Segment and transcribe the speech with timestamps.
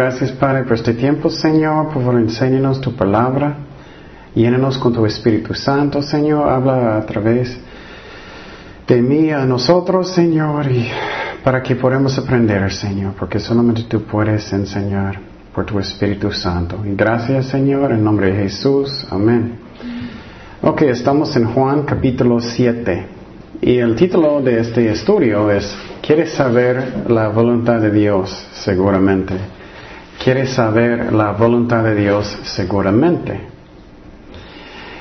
[0.00, 1.88] Gracias Padre por este tiempo, Señor.
[1.88, 3.54] Por favor, enséñanos tu palabra.
[4.34, 6.48] Llénanos con tu Espíritu Santo, Señor.
[6.48, 7.54] Habla a través
[8.88, 10.64] de mí a nosotros, Señor,
[11.44, 15.20] para que podamos aprender, Señor, porque solamente tú puedes enseñar
[15.54, 16.80] por tu Espíritu Santo.
[16.82, 19.06] Y gracias, Señor, en nombre de Jesús.
[19.10, 19.58] Amén.
[20.62, 23.06] Ok, estamos en Juan capítulo 7.
[23.60, 28.30] Y el título de este estudio es ¿Quieres saber la voluntad de Dios?
[28.64, 29.59] Seguramente.
[30.22, 32.38] ¿Quieres saber la voluntad de Dios?
[32.42, 33.40] Seguramente.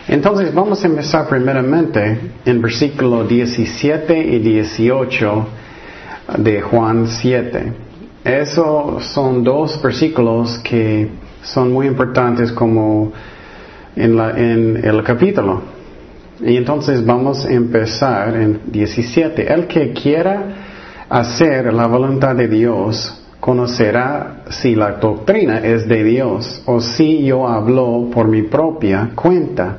[0.07, 5.47] Entonces vamos a empezar primeramente en versículo 17 y 18
[6.37, 7.73] de Juan 7.
[8.23, 11.09] Esos son dos versículos que
[11.43, 13.11] son muy importantes como
[13.97, 15.63] en, en el capítulo.
[16.39, 19.53] Y entonces vamos a empezar en 17.
[19.53, 20.43] El que quiera
[21.09, 27.47] hacer la voluntad de Dios conocerá si la doctrina es de Dios o si yo
[27.47, 29.77] hablo por mi propia cuenta.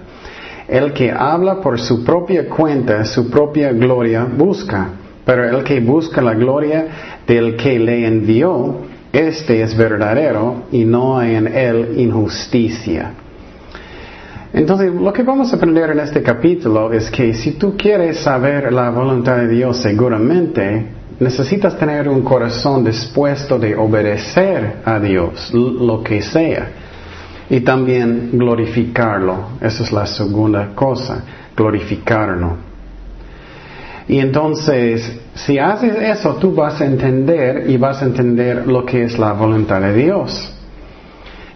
[0.67, 4.89] El que habla por su propia cuenta, su propia gloria busca,
[5.25, 6.87] pero el que busca la gloria
[7.27, 8.77] del que le envió,
[9.13, 13.13] este es verdadero y no hay en él injusticia.
[14.53, 18.73] Entonces, lo que vamos a aprender en este capítulo es que si tú quieres saber
[18.73, 26.03] la voluntad de Dios seguramente, necesitas tener un corazón dispuesto de obedecer a Dios, lo
[26.03, 26.69] que sea
[27.51, 29.51] y también glorificarlo.
[29.61, 31.23] Esa es la segunda cosa,
[31.57, 32.57] glorificarlo.
[34.09, 39.05] Y entonces, si haces eso, tú vas a entender y vas a entender lo que
[39.05, 40.53] es la voluntad de Dios.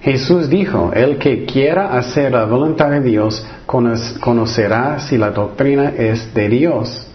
[0.03, 3.45] Jesús dijo, el que quiera hacer la voluntad de Dios
[4.21, 7.09] conocerá si la doctrina es de Dios.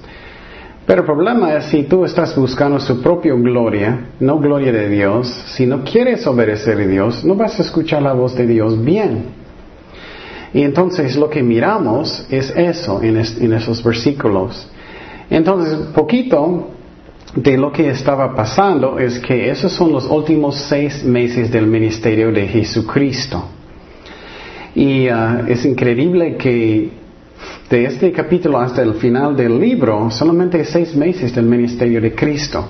[0.90, 5.28] Pero el problema es si tú estás buscando su propia gloria, no gloria de Dios,
[5.50, 9.26] si no quieres obedecer a Dios, no vas a escuchar la voz de Dios bien.
[10.52, 14.68] Y entonces lo que miramos es eso en, esos versículos.
[15.30, 16.70] Entonces, poquito
[17.36, 22.32] de lo que estaba pasando es que esos son los últimos seis meses del ministerio
[22.32, 23.44] de Jesucristo.
[24.74, 26.90] Y uh, es increíble que
[27.70, 32.68] de este capítulo hasta el final del libro, solamente seis meses del ministerio de Cristo.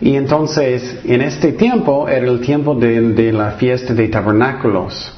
[0.00, 5.12] Y entonces, en este tiempo era el tiempo de, la fiesta de tabernáculos.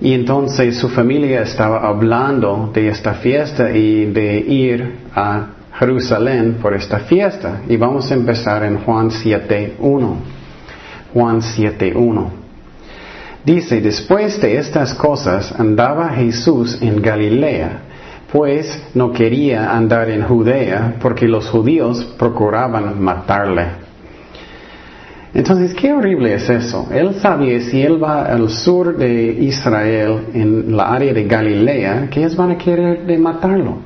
[0.00, 5.46] Y entonces su familia estaba hablando de esta fiesta y de ir a
[5.78, 7.62] Jerusalén por esta fiesta.
[7.68, 10.16] Y vamos a empezar en Juan 7.1.
[11.14, 12.47] Juan 7.1.
[13.48, 17.80] Dice, después de estas cosas andaba Jesús en Galilea,
[18.30, 23.68] pues no quería andar en Judea porque los judíos procuraban matarle.
[25.32, 26.88] Entonces, qué horrible es eso.
[26.92, 32.20] Él sabía si él va al sur de Israel, en la área de Galilea, que
[32.20, 33.78] ellos van a querer matarlo.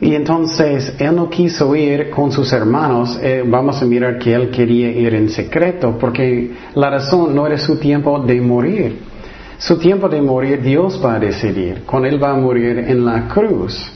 [0.00, 3.18] Y entonces él no quiso ir con sus hermanos.
[3.20, 7.58] Eh, vamos a mirar que él quería ir en secreto porque la razón no era
[7.58, 9.00] su tiempo de morir.
[9.58, 11.82] Su tiempo de morir Dios va a decidir.
[11.84, 13.92] Con él va a morir en la cruz.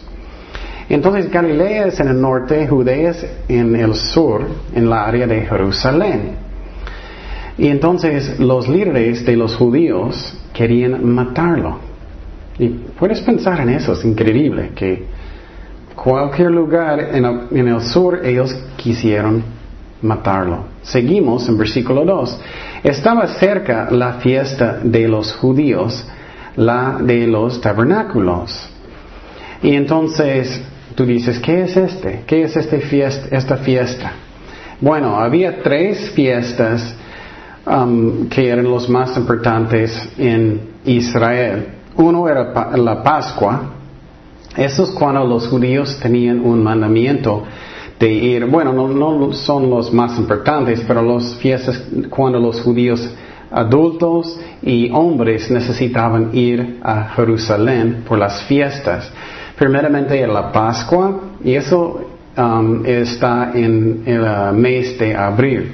[0.89, 5.43] Entonces Galilea es en el norte, Judea es en el sur, en la área de
[5.43, 6.33] Jerusalén.
[7.57, 11.79] Y entonces los líderes de los judíos querían matarlo.
[12.59, 15.05] Y puedes pensar en eso, es increíble que
[15.95, 19.43] cualquier lugar en el, sur ellos quisieron
[20.03, 20.65] matarlo.
[20.83, 22.41] Seguimos en versículo 2.
[22.83, 26.05] Estaba cerca la fiesta de los judíos,
[26.57, 28.69] la de los tabernáculos.
[29.63, 30.61] Y entonces
[30.95, 32.25] tú dices, ¿qué es este?
[32.27, 32.83] ¿Qué es este
[33.31, 34.13] esta fiesta?
[34.81, 36.95] Bueno, había tres fiestas
[37.65, 41.69] um, que eran los más importantes en Israel.
[41.95, 43.82] Uno era la Pascua,
[44.57, 47.45] eso es cuando los judíos tenían un mandamiento
[47.99, 53.09] de ir, bueno, no, son los más importantes, pero las fiestas cuando los judíos
[53.51, 59.11] adultos y hombres necesitaban ir a Jerusalén por las fiestas.
[59.57, 62.01] Primeramente la Pascua, y eso
[62.37, 65.73] um, está en el mes de abril,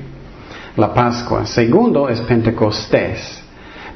[0.76, 1.46] la Pascua.
[1.46, 3.42] Segundo es Pentecostés.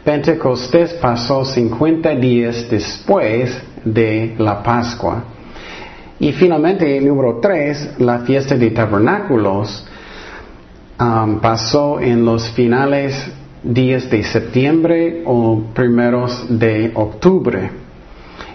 [0.04, 5.24] Pentecostés pasó 50 días después de la Pascua.
[6.18, 9.84] Y finalmente, número tres, la fiesta de tabernáculos
[11.00, 13.30] um, pasó en los finales
[13.62, 17.70] días de septiembre o primeros de octubre.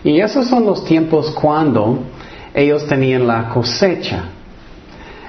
[0.03, 2.03] Y esos son los tiempos cuando
[2.53, 4.29] ellos tenían la cosecha.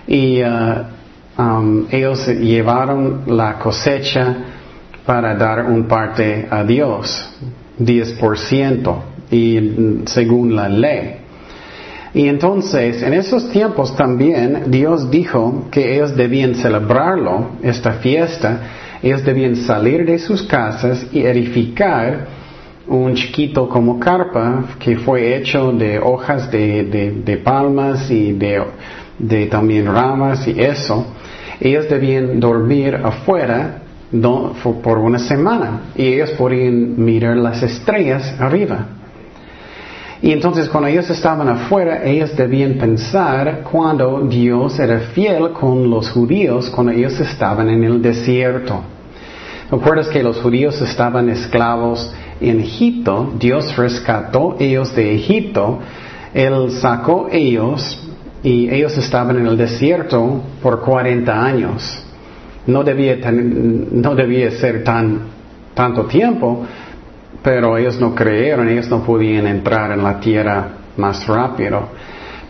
[0.07, 0.85] Y uh,
[1.37, 4.37] um, ellos llevaron la cosecha
[5.05, 7.31] para dar un parte a Dios,
[7.81, 8.97] 10%,
[9.31, 11.17] y según la ley.
[12.15, 18.61] Y entonces, en esos tiempos también Dios dijo que ellos debían celebrarlo, esta fiesta,
[19.03, 22.27] ellos debían salir de sus casas y edificar
[22.89, 30.49] un chiquito como carpa que fue hecho de hojas de, palmas y de, también ramas
[30.49, 31.07] y eso.
[31.61, 33.83] Ellos debían dormir afuera
[34.83, 38.98] por una semana y ellos podían mirar las estrellas arriba.
[40.21, 46.11] Y entonces cuando ellos estaban afuera, ellos debían pensar cuando Dios era fiel con los
[46.11, 48.83] judíos cuando ellos estaban en el desierto.
[49.71, 53.33] ¿Recuerdas que los judíos estaban esclavos en Egipto?
[53.39, 55.79] Dios rescató ellos de Egipto.
[56.35, 57.99] Él sacó ellos
[58.43, 62.03] y ellos estaban en el desierto por 40 años.
[62.67, 65.21] No debía, no debía ser tan,
[65.75, 66.67] tanto tiempo,
[67.43, 71.89] pero ellos no creyeron, ellos no podían entrar en la tierra más rápido.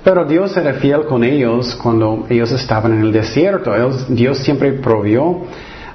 [0.03, 3.73] Pero Dios era fiel con ellos cuando ellos estaban en el desierto.
[4.09, 5.25] Dios siempre provió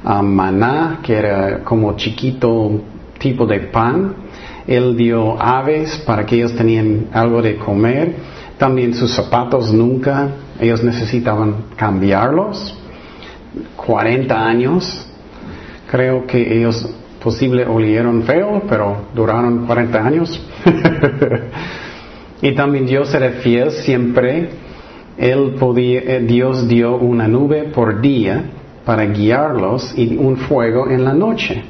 [0.06, 2.82] um, maná, que era como chiquito
[3.18, 4.14] tipo de pan.
[4.68, 8.14] Él dio aves para que ellos tenían algo de comer.
[8.58, 10.30] También sus zapatos nunca,
[10.60, 12.78] ellos necesitaban cambiarlos.
[13.76, 15.08] 40 años.
[15.90, 16.88] Creo que ellos
[17.24, 20.46] posible olieron feo, pero duraron 40 años.
[22.42, 24.50] y también Dios era fiel siempre.
[25.18, 28.44] Él podía, eh, Dios dio una nube por día
[28.86, 31.64] para guiarlos y un fuego en la noche.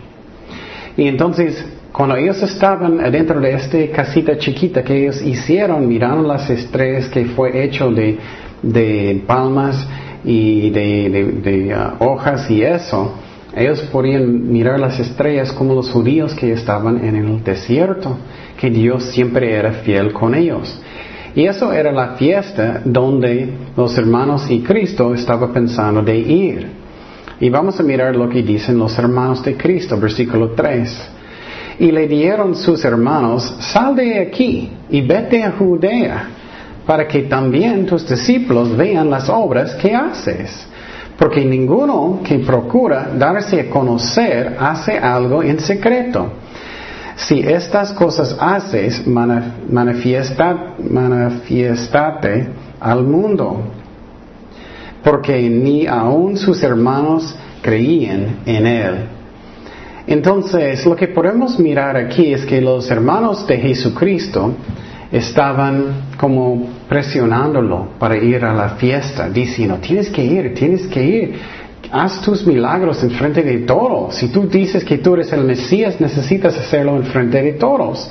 [0.98, 6.50] Y entonces, cuando ellos estaban dentro de esta casita chiquita que ellos hicieron, miraron las
[6.50, 8.18] estrellas que fue hecho de,
[8.64, 9.88] de palmas
[10.24, 13.14] y de, uh, hojas y eso,
[13.56, 18.18] ellos podían mirar las estrellas como los judíos que estaban en el desierto,
[18.60, 20.80] que Dios siempre era fiel con ellos.
[21.36, 26.68] Y eso era la fiesta donde los hermanos y Cristo estaban pensando de ir.
[27.40, 31.10] Y vamos a mirar lo que dicen los hermanos de Cristo, versículo 3.
[31.80, 36.28] Y le dieron sus hermanos, sal de aquí y vete a Judea,
[36.86, 40.68] para que también tus discípulos vean las obras que haces
[41.24, 46.34] porque ninguno que procura darse a conocer hace algo en secreto.
[47.16, 53.62] Si estas cosas haces, manifiesta, manifiestate al mundo,
[55.02, 58.96] porque ni aun sus hermanos creían en él.
[60.06, 64.56] Entonces, lo que podemos mirar aquí es que los hermanos de Jesucristo
[65.14, 71.40] estaban como presionándolo para ir a la fiesta, diciendo, tienes que ir, tienes que ir,
[71.92, 74.16] haz tus milagros en frente de todos.
[74.16, 78.10] Si tú dices que tú eres el Mesías, necesitas hacerlo en frente de todos.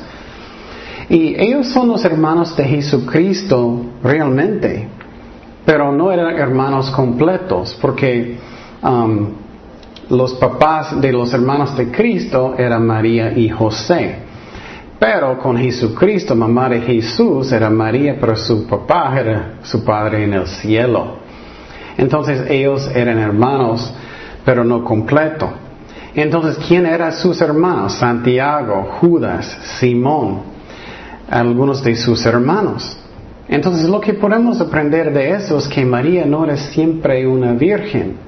[1.08, 4.86] Y ellos son los hermanos de Jesucristo realmente,
[5.66, 8.38] pero no eran hermanos completos, porque
[8.80, 9.26] um,
[10.08, 14.30] los papás de los hermanos de Cristo eran María y José.
[15.02, 20.32] Pero con Jesucristo, mamá de Jesús era María, pero su papá era su padre en
[20.32, 21.16] el cielo.
[21.98, 23.92] Entonces ellos eran hermanos,
[24.44, 25.50] pero no completo.
[26.14, 27.94] Entonces, ¿quién eran sus hermanos?
[27.94, 30.42] Santiago, Judas, Simón,
[31.28, 32.96] algunos de sus hermanos.
[33.48, 38.18] Entonces, lo que podemos aprender de eso es que María no era siempre una virgen,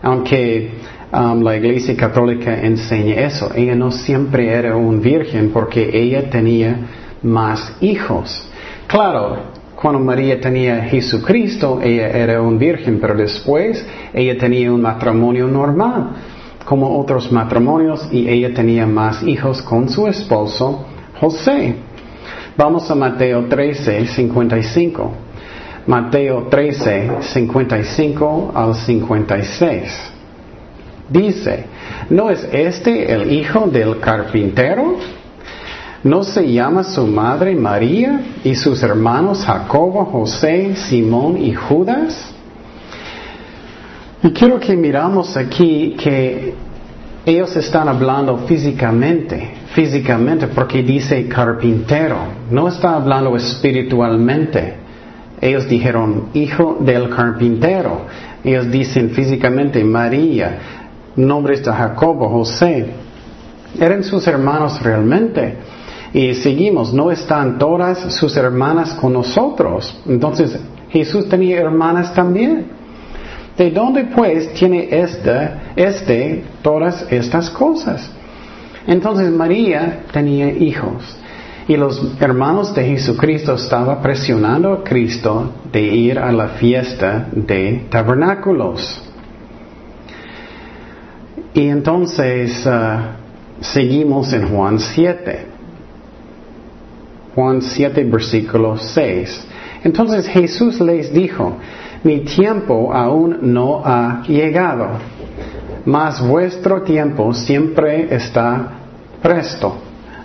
[0.00, 0.72] aunque
[1.14, 3.48] La Iglesia Católica enseña eso.
[3.54, 6.76] Ella no siempre era un virgen porque ella tenía
[7.22, 8.48] más hijos.
[8.88, 9.36] Claro,
[9.76, 16.16] cuando María tenía Jesucristo, ella era un virgen, pero después ella tenía un matrimonio normal,
[16.64, 20.84] como otros matrimonios, y ella tenía más hijos con su esposo
[21.20, 21.76] José.
[22.56, 25.12] Vamos a Mateo 13, 55.
[25.86, 30.13] Mateo 13, 55 al 56.
[31.08, 31.66] Dice,
[32.10, 34.96] ¿no es este el hijo del carpintero?
[36.02, 42.34] ¿No se llama su madre María y sus hermanos Jacobo, José, Simón y Judas?
[44.22, 46.54] Y quiero que miramos aquí que
[47.26, 52.16] ellos están hablando físicamente, físicamente porque dice carpintero,
[52.50, 54.76] no está hablando espiritualmente.
[55.40, 58.06] Ellos dijeron hijo del carpintero.
[58.42, 60.83] Ellos dicen físicamente María,
[61.16, 62.86] nombres de Jacobo, José,
[63.78, 65.56] eran sus hermanos realmente.
[66.12, 70.00] Y seguimos, no están todas sus hermanas con nosotros.
[70.06, 70.58] Entonces,
[70.90, 72.66] Jesús tenía hermanas también.
[73.56, 78.10] ¿De dónde pues tiene este, este todas estas cosas?
[78.86, 81.16] Entonces María tenía hijos.
[81.66, 87.86] Y los hermanos de Jesucristo estaban presionando a Cristo de ir a la fiesta de
[87.90, 89.02] tabernáculos.
[91.54, 95.46] Y entonces uh, seguimos en Juan 7.
[97.36, 99.46] Juan 7, versículo 6.
[99.84, 101.56] Entonces Jesús les dijo,
[102.02, 104.98] mi tiempo aún no ha llegado,
[105.84, 108.72] mas vuestro tiempo siempre está
[109.22, 109.76] presto.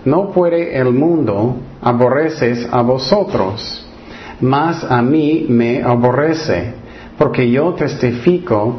[0.04, 3.86] No puede el mundo aborreces a vosotros,
[4.40, 6.72] mas a mí me aborrece,
[7.16, 8.76] porque yo testifico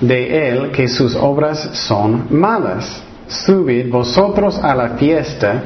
[0.00, 3.02] de él que sus obras son malas.
[3.26, 5.64] Subid vosotros a la fiesta,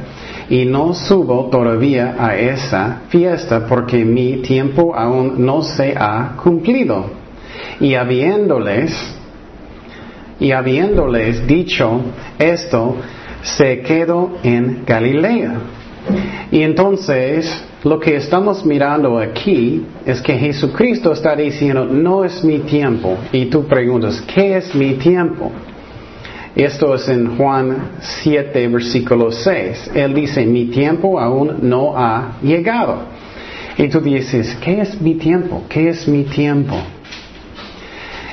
[0.48, 7.10] y no subo todavía a esa fiesta, porque mi tiempo aún no se ha cumplido.
[7.80, 8.92] Y habiéndoles,
[10.40, 12.00] y habiéndoles dicho
[12.38, 12.96] esto,
[13.42, 15.54] se quedó en Galilea.
[16.50, 22.58] Y entonces lo que estamos mirando aquí es que Jesucristo está diciendo, no es mi
[22.60, 23.16] tiempo.
[23.32, 25.52] Y tú preguntas, ¿qué es mi tiempo?
[26.56, 29.92] Esto es en Juan 7, versículo 6.
[29.94, 33.02] Él dice, mi tiempo aún no ha llegado.
[33.76, 35.62] Y tú dices, ¿qué es mi tiempo?
[35.68, 36.74] ¿Qué es mi tiempo?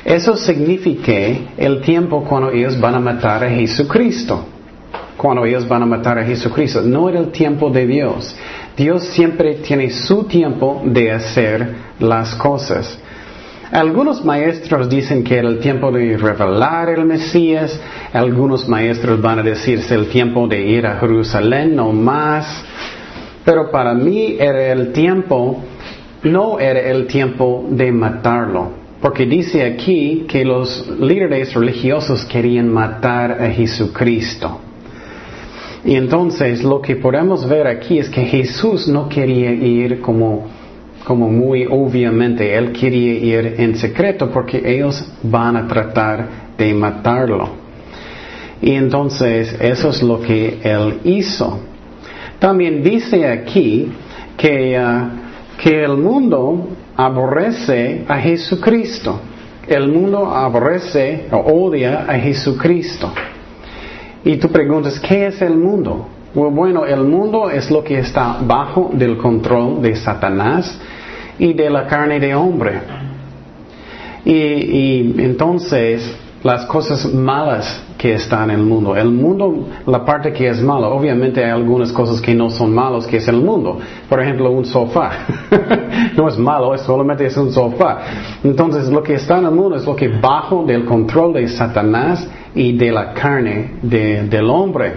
[0.04, 1.14] Eso significa
[1.56, 4.46] el tiempo cuando ellos van a matar a Jesucristo
[5.18, 6.82] cuando ellos van a matar a Jesucristo.
[6.82, 8.36] No era el tiempo de Dios.
[8.78, 13.00] Dios siempre tiene su tiempo de hacer las cosas.
[13.72, 17.80] Algunos maestros dicen que era el tiempo de revelar el Mesías,
[18.14, 22.64] algunos maestros van a decirse el tiempo de ir a Jerusalén, no más,
[23.44, 25.64] pero para mí era el tiempo,
[26.24, 33.32] no era el tiempo de matarlo, porque dice aquí que los líderes religiosos querían matar
[33.42, 34.62] a Jesucristo.
[35.86, 40.48] Y entonces lo que podemos ver aquí es que Jesús no quería ir como,
[41.06, 46.28] como muy obviamente, él quería ir en secreto porque ellos van a tratar
[46.58, 47.50] de matarlo.
[48.64, 51.60] Y entonces eso es lo que él hizo.
[52.40, 53.92] También dice aquí
[54.38, 59.20] que, uh, que el mundo aborrece a Jesucristo.
[59.68, 63.12] El mundo aborrece o odia a Jesucristo.
[64.26, 66.08] Y tú preguntas, ¿qué es el mundo?
[66.34, 70.78] Bueno, el mundo es lo que está bajo del control de Satanás
[71.38, 72.82] y de la carne de hombre.
[74.26, 78.96] Y, entonces las cosas malas que están en el mundo.
[78.96, 83.08] El mundo, la parte que es mala, obviamente hay algunas cosas que no son malas
[83.08, 83.80] que es el mundo.
[84.10, 85.12] Por ejemplo, un sofá.
[86.18, 88.00] no es malo, es solamente es un sofá.
[88.44, 92.28] Entonces lo que está en el mundo es lo que bajo del control de Satanás
[92.56, 94.94] y de la carne del hombre.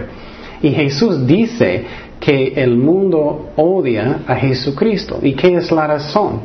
[0.61, 1.83] Y Jesús dice
[2.19, 5.19] que el mundo odia a Jesucristo.
[5.21, 6.41] ¿Y qué es la razón?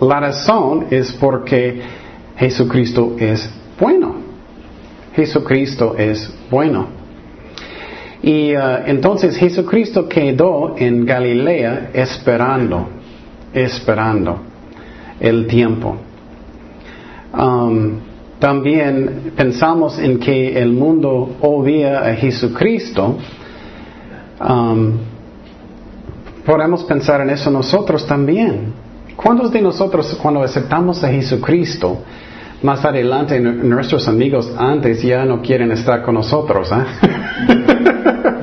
[0.00, 1.80] La razón es porque
[2.36, 4.16] Jesucristo es bueno.
[5.14, 6.88] Jesucristo es bueno.
[8.22, 12.88] Y uh, entonces Jesucristo quedó en Galilea esperando,
[13.52, 14.40] esperando
[15.20, 15.96] el tiempo.
[17.36, 17.98] Um,
[18.38, 23.16] también pensamos en que el mundo odia a Jesucristo,
[24.40, 24.92] um,
[26.44, 28.72] podemos pensar en eso nosotros también.
[29.16, 31.98] ¿Cuántos de nosotros cuando aceptamos a Jesucristo,
[32.62, 36.70] más adelante nuestros amigos antes ya no quieren estar con nosotros?
[36.72, 36.84] ¿eh?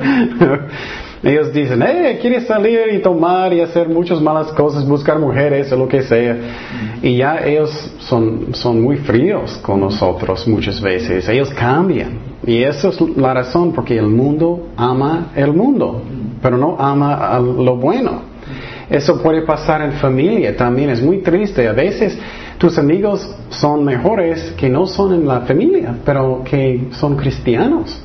[1.22, 5.76] Ellos dicen, eh, quieres salir y tomar y hacer muchas malas cosas, buscar mujeres o
[5.76, 6.36] lo que sea.
[7.00, 11.28] Y ya ellos son, son muy fríos con nosotros muchas veces.
[11.28, 12.18] Ellos cambian.
[12.44, 16.02] Y esa es la razón porque el mundo ama el mundo,
[16.42, 18.32] pero no ama a lo bueno.
[18.90, 21.68] Eso puede pasar en familia también, es muy triste.
[21.68, 22.18] A veces
[22.58, 28.02] tus amigos son mejores que no son en la familia, pero que son cristianos.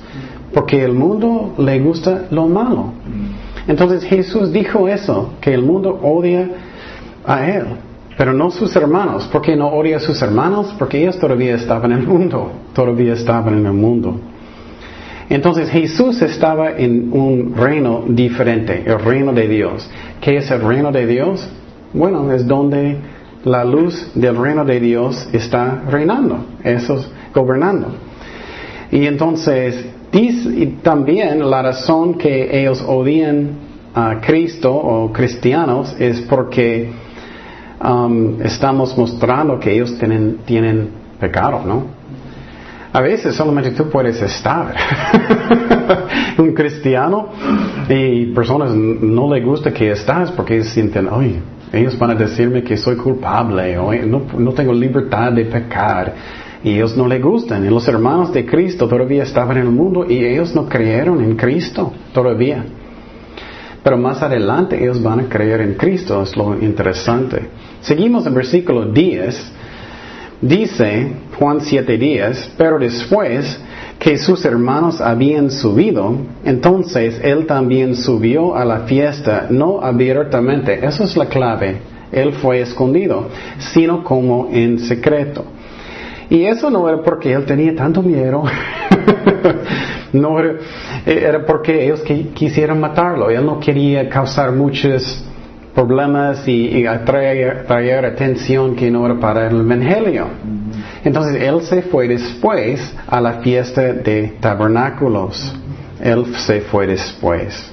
[0.57, 2.85] Porque el mundo le gusta lo malo.
[3.67, 6.49] Entonces Jesús dijo eso, que el mundo odia
[7.23, 7.65] a Él,
[8.17, 9.27] pero no sus hermanos.
[9.27, 10.73] ¿Por qué no odia a sus hermanos?
[10.79, 14.19] Porque ellos todavía estaban en el mundo, todavía estaban en el mundo.
[15.29, 19.87] Entonces Jesús estaba en un reino diferente, el reino de Dios.
[20.21, 21.47] ¿Qué es el reino de Dios?
[21.93, 22.97] Bueno, es donde
[23.45, 27.89] la luz del reino de Dios está reinando, eso es gobernando.
[28.89, 33.51] Y entonces y también la razón que ellos odian
[33.93, 36.89] a Cristo o cristianos es porque
[37.83, 41.85] um, estamos mostrando que ellos tienen, tienen pecado, ¿no?
[42.93, 44.73] A veces solamente tú puedes estar
[46.39, 47.29] un cristiano
[47.87, 51.39] y personas no le gusta que estás porque sienten, ay,
[51.71, 56.13] ellos van a decirme que soy culpable o no tengo libertad de pecar
[56.67, 57.65] y ellos no le gustan.
[57.65, 61.37] Y los hermanos de Cristo todavía estaban en el mundo y ellos no creyeron en
[61.37, 62.65] Cristo todavía.
[63.81, 67.47] Pero más adelante ellos van a creer en Cristo, es lo interesante.
[67.79, 69.53] Seguimos en versículo 10.
[70.41, 73.59] Dice Juan 7 días, pero después
[73.97, 81.05] que sus hermanos habían subido, entonces él también subió a la fiesta, no abiertamente, eso
[81.05, 81.77] es la clave,
[82.11, 85.45] él fue escondido, sino como en secreto.
[86.29, 88.43] Y eso no era porque él tenía tanto miedo,
[90.13, 90.55] no era,
[91.05, 92.01] era porque ellos
[92.33, 95.23] quisieran matarlo, él no quería causar muchos
[95.77, 100.25] problemas y, atraer, atención que no era para el Evangelio.
[101.03, 105.55] Entonces él se fue después a la fiesta de tabernáculos.
[106.01, 107.71] Él se fue después.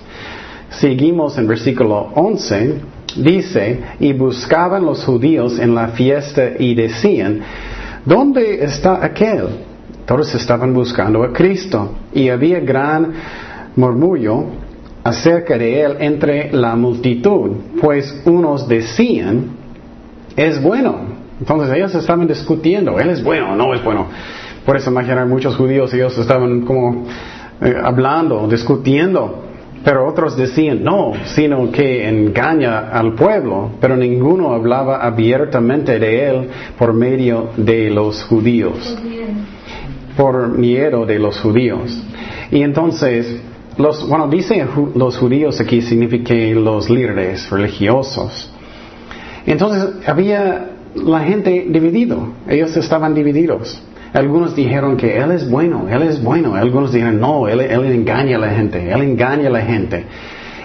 [0.69, 2.75] Seguimos en versículo 11.
[3.17, 7.41] Dice, y buscaban los judíos en la fiesta y decían,
[8.05, 9.49] ¿dónde está aquel?
[10.07, 13.13] Todos estaban buscando a Cristo y había gran
[13.77, 14.45] murmullo
[15.03, 19.51] acerca de él entre la multitud, pues unos decían,
[20.37, 21.25] es bueno.
[21.39, 24.07] Entonces ellos estaban discutiendo, él es bueno o no es bueno.
[24.65, 27.05] Por eso imaginar muchos judíos, ellos estaban como
[27.61, 29.45] eh, hablando, discutiendo.
[29.85, 36.49] Pero otros decían, no, sino que engaña al pueblo, pero ninguno hablaba abiertamente de él
[36.79, 38.97] por medio de los judíos.
[40.17, 42.03] Por miedo de los judíos.
[42.51, 43.43] Y entonces
[43.77, 48.51] los, bueno, dice los judíos aquí significa los líderes religiosos.
[49.45, 53.83] Entonces había la gente dividido, ellos estaban divididos.
[54.15, 56.55] Algunos dijeron que Él es bueno, Él es bueno.
[56.55, 60.05] Algunos dijeron, no, él, él engaña a la gente, Él engaña a la gente.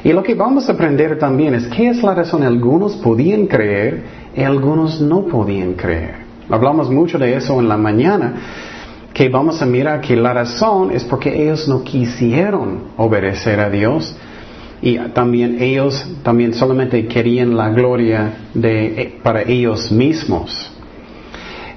[0.03, 2.43] Y lo que vamos a aprender también es qué es la razón.
[2.43, 4.03] Algunos podían creer
[4.35, 6.15] y algunos no podían creer.
[6.49, 8.33] Hablamos mucho de eso en la mañana
[9.13, 14.15] que vamos a mirar que la razón es porque ellos no quisieron obedecer a Dios
[14.81, 20.71] y también ellos también solamente querían la gloria de, eh, para ellos mismos.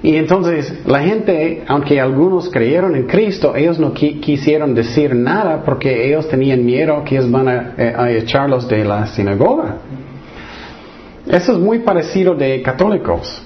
[0.03, 6.09] Y entonces la gente, aunque algunos creyeron en Cristo, ellos no quisieron decir nada porque
[6.09, 9.77] ellos tenían miedo que ellos van a, eh, a echarlos de la sinagoga.
[11.25, 13.41] Eso es muy parecido de católicos.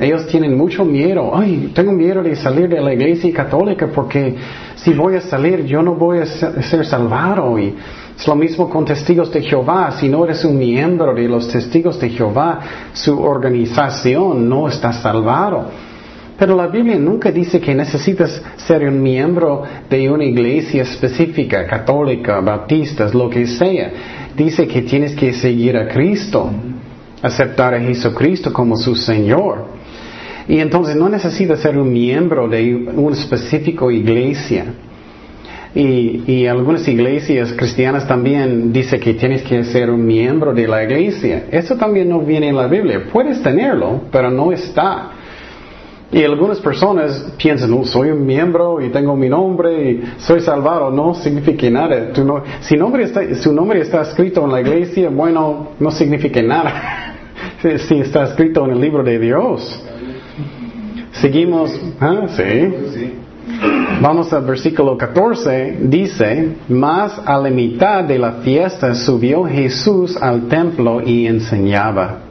[0.00, 1.30] Ellos tienen mucho miedo.
[1.32, 4.34] Ay, tengo miedo de salir de la iglesia católica porque
[4.74, 7.56] si voy a salir yo no voy a ser salvado.
[7.56, 7.76] Y
[8.18, 9.92] es lo mismo con testigos de Jehová.
[9.92, 12.58] Si no eres un miembro de los testigos de Jehová,
[12.94, 15.89] su organización no está salvado.
[16.40, 22.40] Pero la Biblia nunca dice que necesitas ser un miembro de una iglesia específica, católica,
[22.40, 23.92] bautistas, lo que sea.
[24.34, 26.50] Dice que tienes que seguir a Cristo,
[27.20, 29.66] aceptar a Jesucristo como su Señor.
[30.48, 34.64] Y entonces no necesitas ser un miembro de una específica iglesia.
[35.74, 41.48] Y, algunas iglesias cristianas también dicen que tienes que ser un miembro de la iglesia.
[41.50, 43.08] Eso también no viene en la Biblia.
[43.12, 45.19] Puedes tenerlo, pero no está.
[46.12, 50.90] Y algunas personas piensan, no, soy un miembro y tengo mi nombre y soy salvado.
[50.90, 52.12] No significa nada.
[52.60, 57.14] si nombre está, su nombre está escrito en la iglesia, bueno, no significa nada.
[57.88, 59.84] si está escrito en el libro de Dios.
[61.12, 62.26] Seguimos, ¿ah?
[62.28, 63.14] sí.
[64.00, 70.48] Vamos al versículo 14, dice, más a la mitad de la fiesta subió Jesús al
[70.48, 72.29] templo y enseñaba.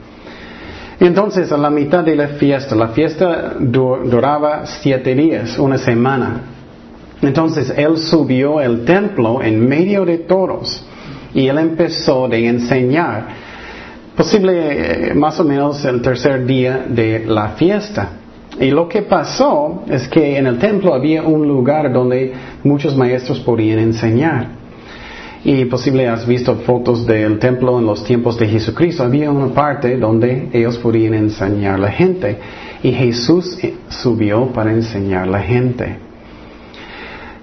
[1.00, 6.42] Entonces, a la mitad de la fiesta, la fiesta duraba siete días, una semana.
[7.22, 10.84] Entonces, él subió al templo en medio de todos
[11.34, 13.28] y él empezó de enseñar,
[14.16, 18.10] posible eh, más o menos el tercer día de la fiesta.
[18.60, 22.34] Y lo que pasó es que en el templo había un lugar donde
[22.64, 24.59] muchos maestros podían enseñar.
[25.44, 29.04] Y posible has visto fotos del templo en los tiempos de Jesucristo.
[29.04, 32.38] Había una parte donde ellos podían enseñar a la gente.
[32.84, 36.10] Y Jesús subió para enseñar a la gente.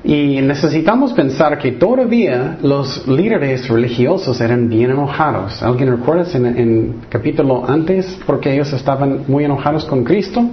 [0.04, 5.62] Y necesitamos pensar que todavía los líderes religiosos eran bien enojados.
[5.62, 10.44] ¿Alguien recuerda en, en capítulo antes porque ellos estaban muy enojados con Cristo?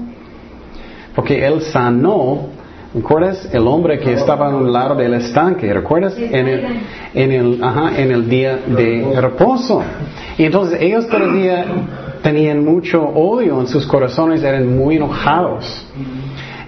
[1.13, 2.47] Porque Él sanó,
[2.93, 3.49] ¿recuerdas?
[3.51, 6.15] El hombre que estaba a un lado del estanque, ¿recuerdas?
[6.17, 6.65] En el,
[7.13, 9.82] en el, ajá, en el día de reposo.
[10.38, 11.65] Y entonces ellos todavía
[12.21, 15.86] tenían mucho odio en sus corazones, eran muy enojados.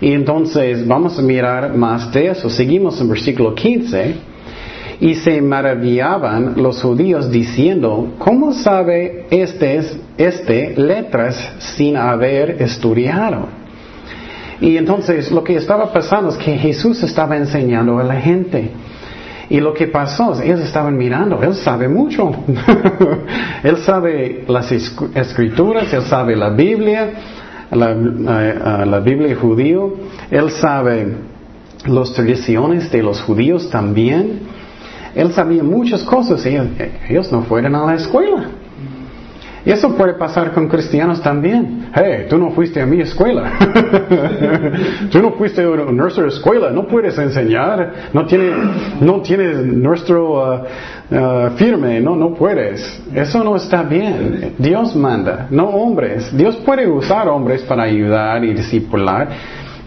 [0.02, 2.50] Y entonces vamos a mirar más de eso.
[2.50, 4.36] Seguimos en versículo 15.
[5.02, 9.82] Y se maravillaban los judíos diciendo, ¿cómo sabe este,
[10.18, 13.65] este letras sin haber estudiado?
[14.62, 18.72] Y entonces lo que estaba pasando es que Jesús estaba enseñando a la gente.
[19.50, 22.32] Y lo que pasó es, ellos estaban mirando, él sabe mucho.
[23.64, 27.12] él sabe las escrituras, él sabe la Biblia,
[27.72, 29.94] la, eh, Biblia judío,
[30.32, 31.14] él sabe
[31.86, 34.40] las tradiciones de los judíos también.
[35.14, 36.58] Él sabía muchas cosas y
[37.08, 38.50] ellos no fueron a la escuela.
[39.66, 41.90] Y eso puede pasar con cristianos también.
[41.94, 43.52] Hey, tú no fuiste a mi escuela.
[45.12, 46.70] tú no fuiste a nuestra escuela.
[46.70, 48.12] No puedes enseñar.
[48.14, 48.54] No tienes,
[49.02, 50.62] no tienes nuestro uh,
[51.10, 52.00] uh, firme.
[52.00, 53.02] No, no puedes.
[53.12, 54.54] Eso no está bien.
[54.60, 56.36] Dios manda, no hombres.
[56.38, 59.30] Dios puede usar hombres para ayudar y discipular.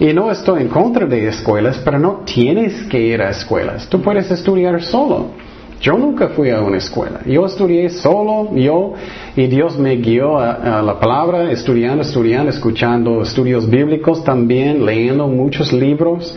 [0.00, 3.88] Y no estoy en contra de escuelas, pero no tienes que ir a escuelas.
[3.88, 5.47] Tú puedes estudiar solo.
[5.80, 7.20] Yo nunca fui a una escuela.
[7.24, 8.94] Yo estudié solo, yo,
[9.36, 15.72] y Dios me guió a, la palabra, estudiando, estudiando, escuchando estudios bíblicos también, leyendo muchos
[15.72, 16.36] libros.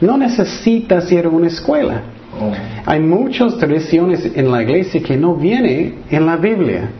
[0.00, 2.02] No necesitas ir a una escuela.
[2.40, 2.52] Oh.
[2.86, 6.90] Hay muchas tradiciones en la iglesia que no vienen en la Biblia.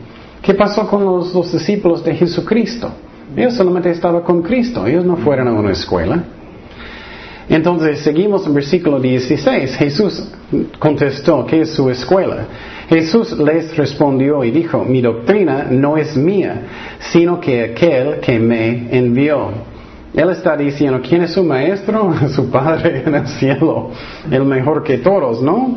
[0.43, 2.91] ¿Qué pasó con los, los discípulos de Jesucristo?
[3.35, 6.23] Ellos solamente estaban con Cristo, ellos no fueron a una escuela.
[7.49, 9.75] Entonces seguimos en versículo 16.
[9.75, 10.31] Jesús
[10.77, 12.45] contestó, ¿qué es su escuela?
[12.87, 16.61] Jesús les respondió y dijo, mi doctrina no es mía,
[17.11, 19.49] sino que aquel que me envió.
[20.13, 22.13] Él está diciendo, ¿quién es su maestro?
[22.29, 23.91] su Padre en el cielo,
[24.29, 25.75] el mejor que todos, ¿no?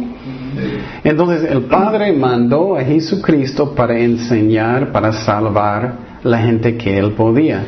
[1.05, 7.65] Entonces el Padre mandó a Jesucristo para enseñar, para salvar la gente que él podía.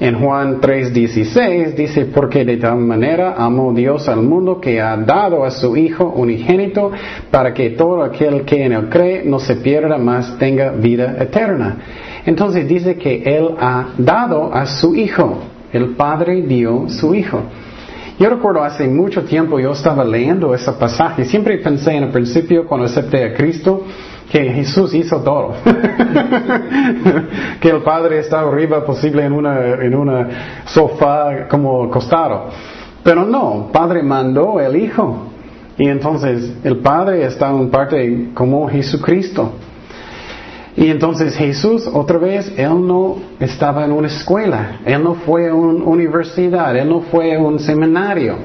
[0.00, 5.44] En Juan 3:16 dice, porque de tal manera amó Dios al mundo que ha dado
[5.44, 6.92] a su Hijo unigénito
[7.32, 11.78] para que todo aquel que en él cree no se pierda, más tenga vida eterna.
[12.26, 15.38] Entonces dice que Él ha dado a su Hijo.
[15.72, 17.42] El Padre dio su Hijo.
[18.18, 21.24] Yo recuerdo hace mucho tiempo yo estaba leyendo ese pasaje.
[21.24, 23.84] Siempre pensé en el principio cuando acepté a Cristo
[24.30, 25.54] que Jesús hizo todo.
[27.60, 30.28] que el Padre está arriba posible en una, en una
[30.66, 32.46] sofá como acostado.
[33.02, 35.28] Pero no, Padre mandó el Hijo.
[35.78, 39.52] Y entonces el Padre está en parte como Jesucristo.
[40.76, 45.54] Y entonces Jesús, otra vez, Él no estaba en una escuela, Él no fue a
[45.54, 48.36] una universidad, Él no fue a un seminario.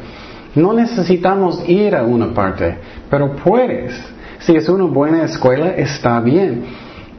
[0.55, 2.75] No necesitamos ir a una parte,
[3.09, 3.93] pero puedes
[4.45, 6.63] si es una buena escuela, está bien.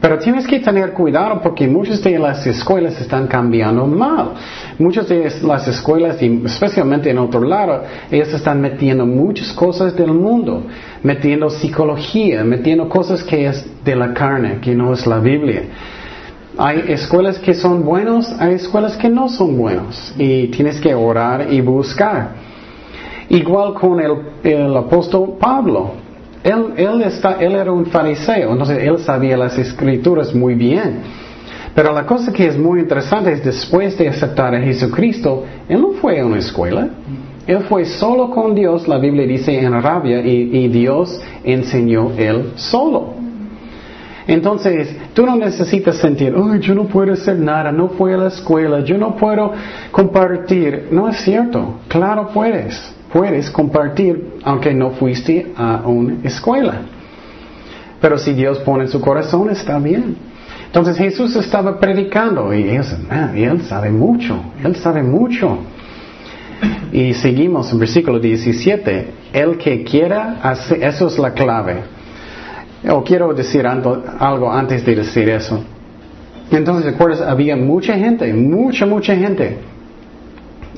[0.01, 4.33] Pero tienes que tener cuidado porque muchas de las escuelas están cambiando mal.
[4.77, 10.63] Muchas de las escuelas, especialmente en otro lado, ellas están metiendo muchas cosas del mundo,
[11.01, 15.63] metiendo psicología, metiendo cosas que es de la carne, que no es la Biblia.
[16.57, 21.51] Hay escuelas que son buenos, hay escuelas que no son buenos y tienes que orar
[21.51, 22.29] y buscar.
[23.29, 24.11] Igual con el,
[24.43, 26.04] el apóstol Pablo.
[26.45, 30.99] Él, está, él era un fariseo, entonces él sabía las escrituras muy bien.
[31.73, 35.93] Pero la cosa que es muy interesante es después de aceptar a Jesucristo, él no
[35.93, 36.87] fue a una escuela.
[37.47, 43.15] Él fue solo con Dios, la Biblia dice en rabia, y, Dios enseñó él solo.
[44.27, 48.27] Entonces, tú no necesitas sentir, oh, yo no puedo hacer nada, no fui a la
[48.27, 49.51] escuela, yo no puedo
[49.91, 50.89] compartir.
[50.91, 56.81] No es cierto, claro puedes puedes compartir aunque no fuiste a una escuela.
[58.01, 60.17] Pero si Dios pone en su corazón, está bien.
[60.65, 62.93] Entonces Jesús estaba predicando y ellos,
[63.33, 65.59] él sabe mucho, él sabe mucho.
[66.91, 71.83] Y seguimos en versículo 17, el que quiera hacer, eso es la clave.
[72.89, 75.63] O quiero decir algo antes de decir eso.
[76.51, 77.21] Entonces, ¿recuerdas?
[77.21, 79.57] Había mucha gente, mucha, mucha gente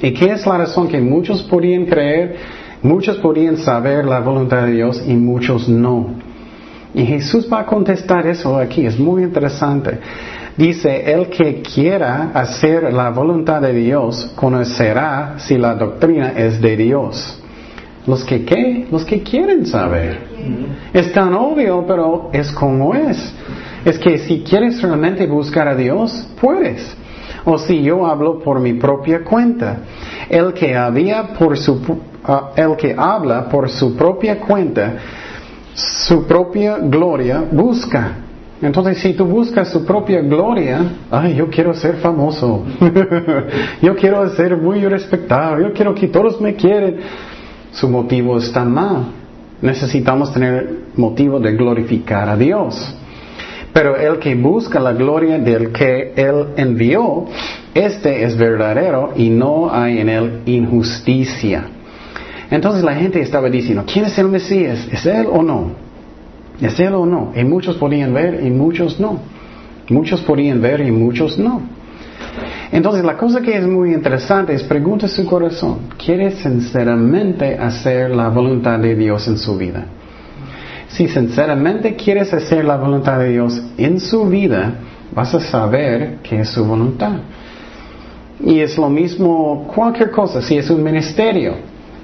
[0.01, 2.35] ¿Y qué es la razón que muchos podían creer,
[2.81, 6.07] muchos podían saber la voluntad de Dios y muchos no?
[6.93, 9.99] Y Jesús va a contestar eso aquí, es muy interesante.
[10.55, 16.75] Dice, el que quiera hacer la voluntad de Dios conocerá si la doctrina es de
[16.75, 17.39] Dios.
[18.07, 18.87] Los que qué?
[18.89, 20.17] Los que quieren saber.
[20.93, 23.33] Es tan obvio, pero es como es.
[23.85, 26.95] Es que si quieres realmente buscar a Dios, puedes
[27.49, 29.77] o si yo hablo por mi propia cuenta.
[30.29, 31.79] El que, había por su,
[32.25, 34.95] ah, el que habla por su propia cuenta,
[35.73, 38.17] su propia gloria busca.
[38.61, 42.65] Entonces, si tú buscas su propia gloria, ay, yo quiero ser famoso,
[43.81, 46.97] yo quiero ser muy respetado, yo quiero que todos me quieren,
[47.71, 49.05] su motivo está mal.
[49.61, 52.93] Necesitamos tener motivo de glorificar a Dios.
[53.77, 57.25] Pero el que busca la gloria del que Él envió,
[57.75, 61.63] este es verdadero y no hay en él injusticia.
[62.49, 64.87] Entonces la gente estaba diciendo, ¿quién es el Mesías?
[64.91, 65.73] ¿Es Él o no?
[66.59, 67.33] ¿Es Él o no?
[67.35, 69.19] Y muchos podían ver y muchos no.
[69.89, 71.61] Muchos podían ver y muchos no.
[72.71, 78.29] Entonces la cosa que es muy interesante es pregunta su corazón, ¿quiere sinceramente hacer la
[78.29, 79.85] voluntad de Dios en su vida?
[80.89, 84.73] Si sinceramente quieres hacer la voluntad de Dios en su vida,
[85.13, 87.19] vas a saber qué es su voluntad.
[88.43, 91.55] Y es lo mismo cualquier cosa, si es un ministerio,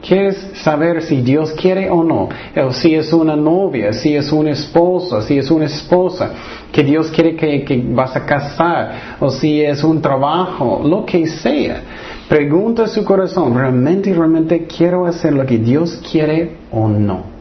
[0.06, 4.52] quieres saber si Dios quiere o no, o si es una novia, si es una
[4.52, 6.32] esposa, si es una esposa,
[6.72, 11.26] que Dios quiere que, que vas a casar, o si es un trabajo, lo que
[11.28, 11.82] sea.
[12.28, 17.33] Pregunta a su corazón, ¿realmente, realmente quiero hacer lo que Dios quiere o no?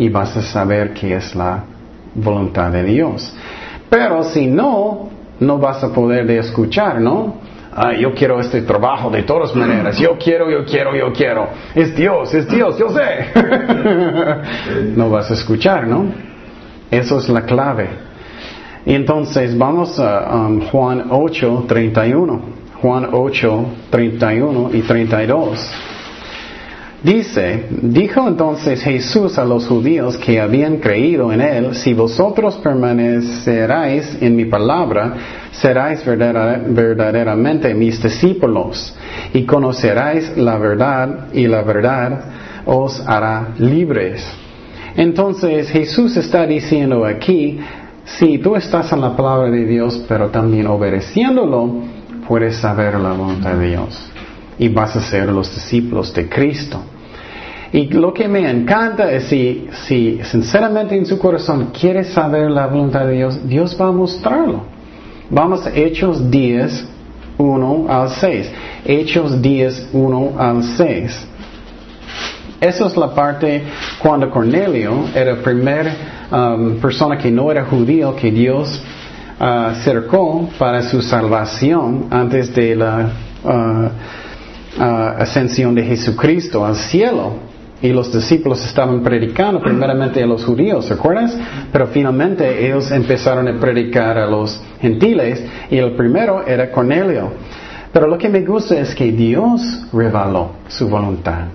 [0.00, 1.62] Y vas a saber qué es la
[2.14, 3.34] voluntad de Dios.
[3.90, 5.10] Pero si no,
[5.40, 7.50] no vas a poder de escuchar, ¿no?
[7.98, 11.48] yo quiero este trabajo de todas maneras, yo quiero, yo quiero, yo quiero.
[11.74, 13.26] Es Dios, es Dios, yo sé.
[14.96, 16.06] no vas a escuchar, ¿no?
[16.90, 17.90] Eso es la clave.
[18.86, 22.40] Entonces vamos a um, Juan 8, 31.
[22.80, 25.89] Juan 8, 31 y 32.
[27.02, 34.18] Dice, dijo entonces Jesús a los judíos que habían creído en él, si vosotros permaneceráis
[34.20, 35.14] en mi palabra,
[35.50, 38.94] seráis verdaderamente mis discípulos
[39.32, 42.20] y conoceráis la verdad y la verdad
[42.66, 44.22] os hará libres.
[44.94, 47.60] Entonces Jesús está diciendo aquí,
[48.04, 51.76] si tú estás en la palabra de Dios, pero también obedeciéndolo,
[52.28, 54.09] puedes saber la voluntad de Dios
[54.60, 56.82] y vas a ser los discípulos de Cristo.
[57.72, 62.66] Y lo que me encanta es si, si sinceramente en su corazón quieres saber la
[62.66, 64.64] voluntad de Dios, Dios va a mostrarlo.
[65.30, 66.86] Vamos a Hechos 10,
[67.38, 68.52] 1 al 6.
[68.84, 71.26] Hechos 10, 1 al 6.
[72.60, 73.62] Esa es la parte
[73.98, 75.94] cuando Cornelio era la primera
[76.30, 78.82] um, persona que no era judío que Dios
[79.40, 83.10] uh, acercó para su salvación antes de la
[83.42, 83.88] uh,
[84.78, 87.50] ascensión de Jesucristo al cielo.
[87.82, 91.34] Y los discípulos estaban predicando primeramente a los judíos, ¿recuerdas?
[91.72, 97.32] Pero finalmente ellos empezaron a predicar a los gentiles y el primero era Cornelio.
[97.90, 99.62] Pero lo que me gusta es que Dios
[99.94, 101.46] reveló su voluntad.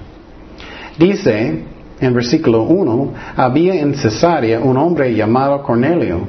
[0.98, 1.64] Dice
[2.00, 6.28] en versículo 1, había en Cesarea un hombre llamado Cornelio,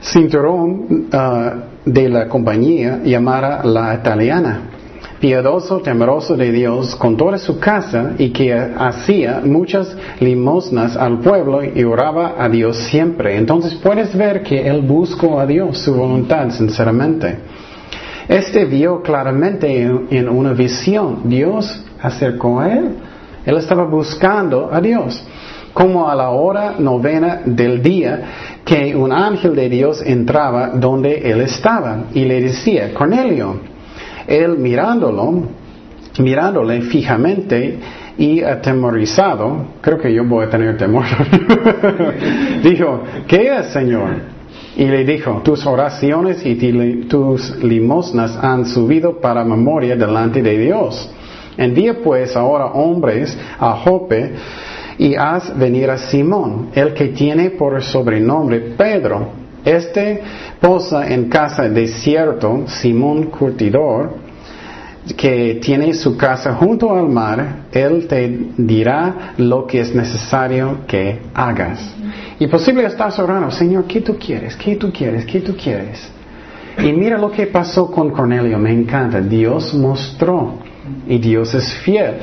[0.00, 4.75] cinturón ah, de la compañía llamada la italiana
[5.20, 11.62] piadoso, temeroso de Dios con toda su casa y que hacía muchas limosnas al pueblo
[11.64, 13.36] y oraba a Dios siempre.
[13.36, 17.36] Entonces puedes ver que él buscó a Dios, su voluntad, sinceramente.
[18.28, 22.96] Este vio claramente en, una visión, Dios acercó a él.
[23.44, 25.24] Él estaba buscando a Dios.
[25.72, 28.22] Como a la hora novena del día,
[28.64, 33.60] que un ángel de Dios entraba donde él estaba y le decía, Cornelio,
[34.26, 35.42] él mirándolo,
[36.18, 37.78] mirándole fijamente
[38.18, 41.04] y atemorizado, creo que yo voy a tener temor,
[42.62, 44.36] dijo, ¿qué es, Señor?
[44.76, 46.54] Y le dijo, tus oraciones y
[47.08, 51.10] tus limosnas han subido para memoria delante de Dios.
[51.56, 54.32] Envía pues ahora hombres a Jope
[54.98, 60.22] y haz venir a Simón, el que tiene por sobrenombre Pedro este
[60.60, 64.14] posa en casa desierto, Simón Curtidor,
[65.16, 71.20] que tiene su casa junto al mar, él te dirá lo que es necesario que
[71.34, 71.94] hagas.
[72.38, 74.56] Y posible estás orando, Señor, ¿qué tú quieres?
[74.56, 75.24] ¿Qué tú quieres?
[75.26, 76.10] ¿Qué tú quieres?
[76.78, 79.20] Y mira lo que pasó con Cornelio, me encanta.
[79.20, 80.58] Dios mostró
[81.08, 82.14] y Dios es fiel.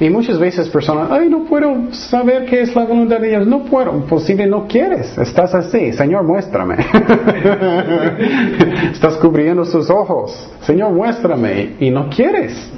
[0.00, 3.64] Y muchas veces personas, ay, no puedo saber qué es la voluntad de Dios, no
[3.64, 6.76] puedo, posible no quieres, estás así, Señor, muéstrame.
[8.92, 12.70] estás cubriendo sus ojos, Señor, muéstrame, y no quieres.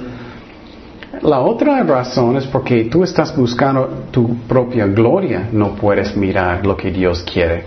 [1.21, 6.75] La otra razón es porque tú estás buscando tu propia gloria, no puedes mirar lo
[6.75, 7.65] que Dios quiere.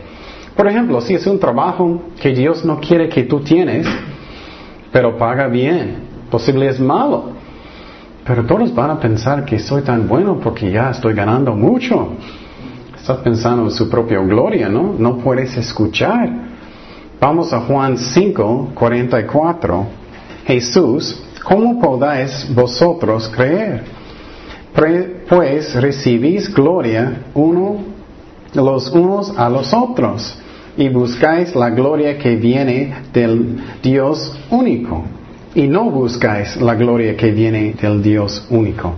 [0.57, 3.87] Por ejemplo, si es un trabajo que Dios no quiere que tú tienes,
[4.91, 7.44] pero paga bien, posible es malo.
[8.27, 12.15] Pero todos van a pensar que soy tan bueno porque ya estoy ganando mucho.
[12.97, 14.95] estás pensando en su propia gloria, ¿no?
[14.99, 16.31] No puedes escuchar.
[17.21, 19.87] Vamos a Juan 5, 44.
[20.47, 23.85] Jesús, ¿cómo podáis vosotros creer?
[25.29, 27.77] Pues recibís gloria uno,
[28.55, 30.39] los unos a los otros
[30.79, 35.05] y buscáis la gloria que viene del Dios único
[35.55, 38.95] y no buscáis la gloria que viene del Dios único.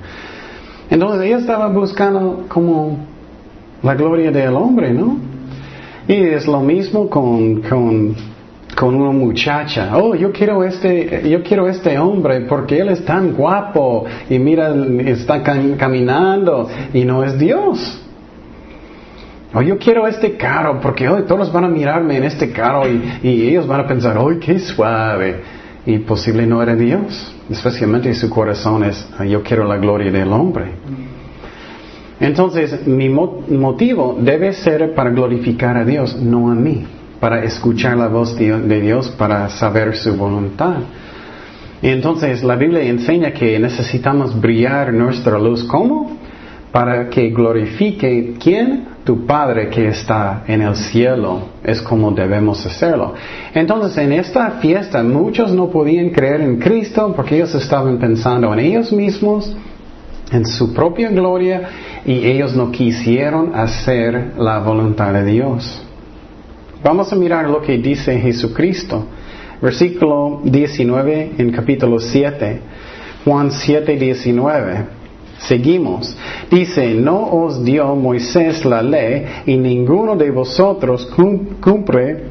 [0.89, 2.99] Entonces ella estaba buscando como
[3.83, 5.19] la gloria del hombre, ¿no?
[6.09, 8.15] Y es lo mismo con, con,
[8.77, 9.97] con una muchacha.
[9.97, 14.73] Oh, yo quiero este, yo quiero este hombre porque él es tan guapo y mira,
[15.05, 18.03] está caminando y no es Dios.
[19.53, 23.03] Oh, yo quiero este carro porque hoy todos van a mirarme en este carro y,
[23.23, 25.41] y ellos van a pensar, ¡ay, qué suave!
[25.87, 27.33] Y posible no era Dios.
[27.49, 30.73] Especialmente su corazón es, yo quiero la gloria del hombre.
[32.19, 36.85] Entonces, mi motivo debe ser para glorificar a Dios, no a mí,
[37.21, 40.77] para escuchar la voz de Dios, para saber su voluntad.
[41.83, 45.63] Entonces la Biblia enseña que necesitamos brillar nuestra luz.
[45.65, 46.17] ¿Cómo?
[46.73, 48.96] Para que glorifique quién?
[49.07, 51.51] Tu Padre que está en el cielo.
[51.63, 53.15] Es como debemos hacerlo.
[53.55, 58.59] Entonces, en esta fiesta muchos no podían creer en Cristo porque ellos estaban pensando en
[58.59, 59.57] ellos mismos,
[60.33, 61.69] en su propia gloria,
[62.05, 65.83] y ellos no quisieron hacer la voluntad de Dios.
[66.83, 69.07] Vamos a mirar lo que dice Jesucristo.
[69.63, 72.61] Versículo 19 en capítulo 7.
[73.25, 74.96] Juan 7, 19.
[75.39, 76.17] Seguimos.
[76.51, 82.25] Dice, no os dio Moisés la ley y ninguno de vosotros cumple,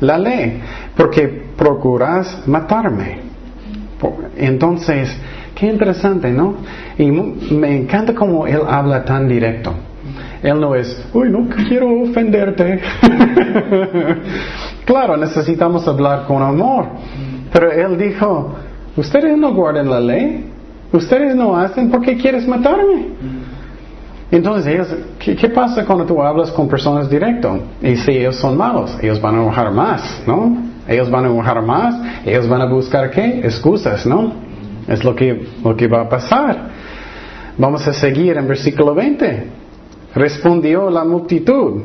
[0.00, 0.60] la ley,
[0.96, 3.20] porque procuras matarme.
[4.36, 5.16] Entonces,
[5.54, 6.56] qué interesante, ¿no?
[6.98, 9.72] Y me encanta cómo él habla tan directo.
[10.42, 12.80] Él no es, uy, no quiero ofenderte.
[14.84, 16.86] claro, necesitamos hablar con amor.
[17.52, 18.54] Pero él dijo,
[18.96, 20.52] ustedes no guardan la ley.
[20.96, 23.08] Ustedes no hacen porque quieres matarme.
[24.30, 27.60] Entonces, ¿qué, pasa cuando tú hablas con personas directo?
[27.80, 30.56] Y si ellos son malos, ellos van a enojar más, ¿no?
[30.88, 33.40] Ellos van a enojar más, ellos van a buscar qué?
[33.44, 34.32] Excusas, ¿no?
[34.88, 36.70] Es lo que, lo que va a pasar.
[37.58, 39.46] Vamos a seguir en versículo 20.
[40.14, 41.82] Respondió la multitud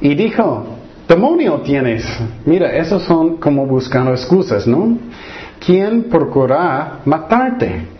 [0.00, 0.64] y dijo,
[1.08, 2.04] demonio tienes.
[2.44, 4.98] Mira, esos son como buscando excusas, ¿no?
[5.64, 7.97] ¿Quién procura matarte?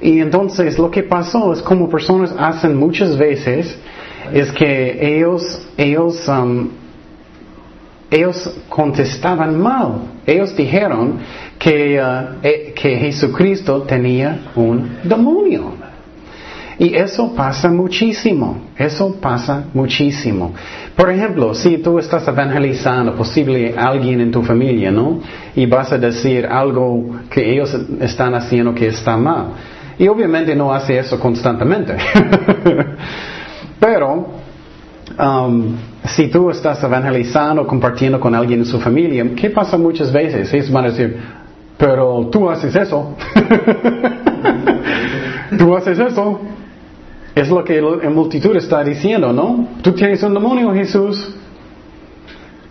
[0.00, 3.78] Y entonces lo que pasó es como personas hacen muchas veces,
[4.32, 6.68] es que ellos, ellos, um,
[8.10, 10.02] ellos contestaban mal.
[10.26, 11.18] Ellos dijeron
[11.58, 15.85] que, uh, eh, que Jesucristo tenía un demonio.
[16.78, 20.52] Y eso pasa muchísimo, eso pasa muchísimo.
[20.94, 25.20] Por ejemplo, si tú estás evangelizando posible alguien en tu familia, ¿no?
[25.54, 29.46] Y vas a decir algo que ellos están haciendo que está mal.
[29.98, 31.96] Y obviamente no hace eso constantemente.
[33.80, 34.26] Pero,
[35.18, 40.52] um, si tú estás evangelizando, compartiendo con alguien en su familia, ¿qué pasa muchas veces?
[40.52, 41.18] Ellos van a decir,
[41.78, 43.14] pero tú haces eso.
[45.58, 46.40] tú haces eso.
[47.36, 49.68] Es lo que la multitud está diciendo, ¿no?
[49.82, 51.34] Tú tienes un demonio, Jesús.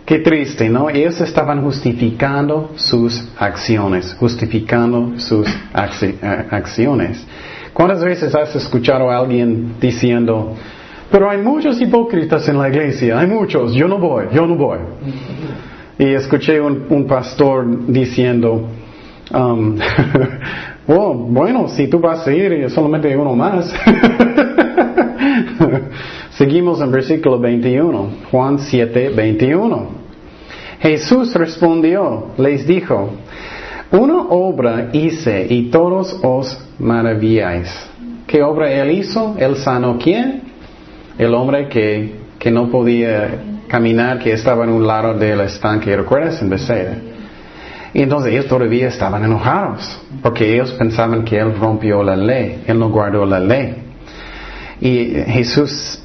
[0.04, 0.90] Qué triste, ¿no?
[0.90, 7.24] Ellos estaban justificando sus acciones, justificando sus eh, acciones.
[7.72, 10.56] ¿Cuántas veces has escuchado a alguien diciendo,
[11.12, 14.78] pero hay muchos hipócritas en la iglesia, hay muchos, yo no voy, yo no voy?
[15.96, 18.68] Y escuché un, un pastor diciendo,
[19.32, 19.78] um,
[20.88, 23.72] oh, bueno, si tú vas a ir, solamente uno más.
[26.30, 29.88] Seguimos en versículo 21, Juan 7, 21.
[30.80, 33.10] Jesús respondió, les dijo,
[33.90, 37.68] una obra hice y todos os maravilláis.
[38.26, 39.36] ¿Qué obra él hizo?
[39.38, 40.42] ¿Él sanó quién?
[41.16, 43.30] El hombre que, que no podía
[43.68, 46.42] caminar, que estaba en un lado del estanque, ¿recuerdas?
[46.42, 46.98] En Bethsaida.
[47.94, 52.78] Y entonces ellos todavía estaban enojados, porque ellos pensaban que él rompió la ley, él
[52.78, 53.74] no guardó la ley.
[54.80, 56.00] Y Jesús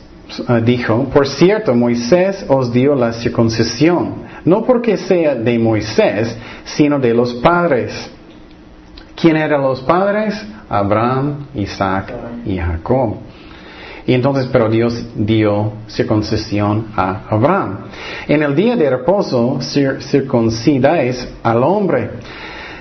[0.48, 7.00] uh, dijo, por cierto, Moisés os dio la circuncisión, no porque sea de Moisés, sino
[7.00, 8.10] de los padres.
[9.16, 10.42] ¿Quién eran los padres?
[10.70, 12.14] Abraham, Isaac
[12.46, 13.18] y Jacob.
[14.12, 17.78] Y entonces, pero Dios dio circuncisión a Abraham.
[18.28, 22.10] En el día de reposo circuncidáis al hombre.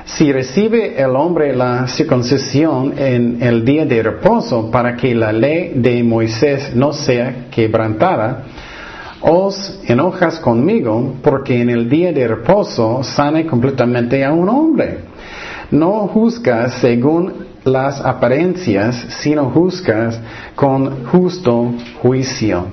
[0.06, 5.74] si recibe el hombre la circuncisión en el día de reposo para que la ley
[5.76, 8.42] de Moisés no sea quebrantada,
[9.20, 14.98] os enojas conmigo porque en el día de reposo sane completamente a un hombre.
[15.70, 20.20] No juzgas según las apariencias, sino juzgas
[20.54, 22.66] con justo juicio.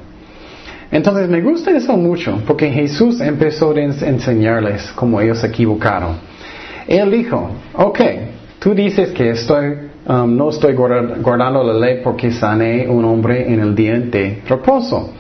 [0.92, 6.16] Entonces me gusta eso mucho, porque Jesús empezó a enseñarles cómo ellos se equivocaron.
[6.88, 8.00] Él dijo, ok,
[8.60, 9.74] tú dices que estoy,
[10.08, 15.14] um, no estoy guardando la ley porque sané un hombre en el día de reposo.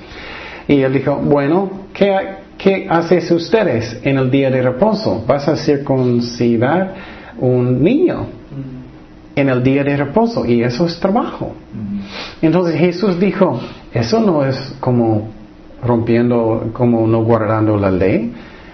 [0.69, 2.17] Y él dijo, bueno, ¿qué,
[2.57, 5.25] qué haces ustedes en el día de reposo?
[5.27, 6.95] ¿Vas a circuncidar
[7.39, 8.36] un niño?
[9.37, 11.53] En el día de reposo y eso es trabajo.
[12.41, 13.59] Entonces Jesús dijo,
[13.93, 15.29] eso no es como
[15.83, 18.33] rompiendo, como no guardando la ley,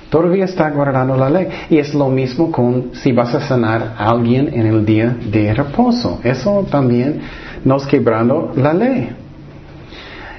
[0.10, 1.48] todavía está guardando la ley.
[1.70, 5.54] Y es lo mismo con si vas a sanar a alguien en el día de
[5.54, 6.22] reposo.
[6.24, 7.20] Eso también
[7.66, 9.10] nos quebrando la ley.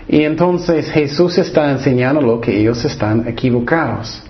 [0.08, 4.22] Y entonces Jesús está enseñando lo que ellos están equivocados.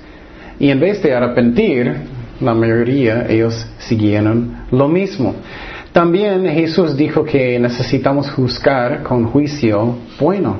[0.58, 1.94] Y en vez de arrepentir,
[2.40, 5.34] la mayoría ellos siguieron lo mismo.
[5.94, 10.56] También Jesús dijo que necesitamos juzgar con juicio bueno.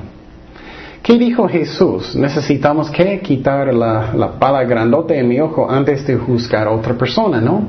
[1.03, 2.15] ¿Qué dijo Jesús?
[2.15, 6.93] Necesitamos que quitar la, la pala grandote en mi ojo antes de juzgar a otra
[6.93, 7.67] persona, ¿no?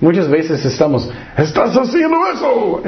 [0.00, 1.06] Muchas veces estamos,
[1.36, 2.80] estás haciendo eso.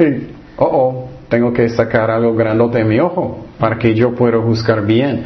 [0.57, 4.83] Oh, oh, tengo que sacar algo grandote en mi ojo para que yo pueda juzgar
[4.83, 5.23] bien.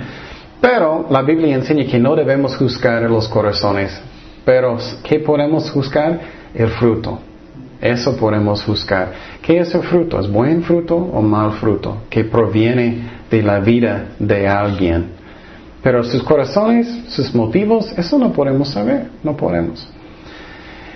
[0.60, 3.98] Pero la Biblia enseña que no debemos juzgar los corazones.
[4.44, 6.20] Pero, ¿qué podemos juzgar?
[6.54, 7.27] El fruto.
[7.82, 9.12] Eso podemos juzgar.
[9.42, 10.20] ¿Qué es el fruto?
[10.20, 12.04] ¿Es buen fruto o mal fruto?
[12.10, 15.12] Que proviene de la vida de alguien.
[15.84, 19.88] Pero sus corazones, sus motivos, eso no podemos saber, no podemos.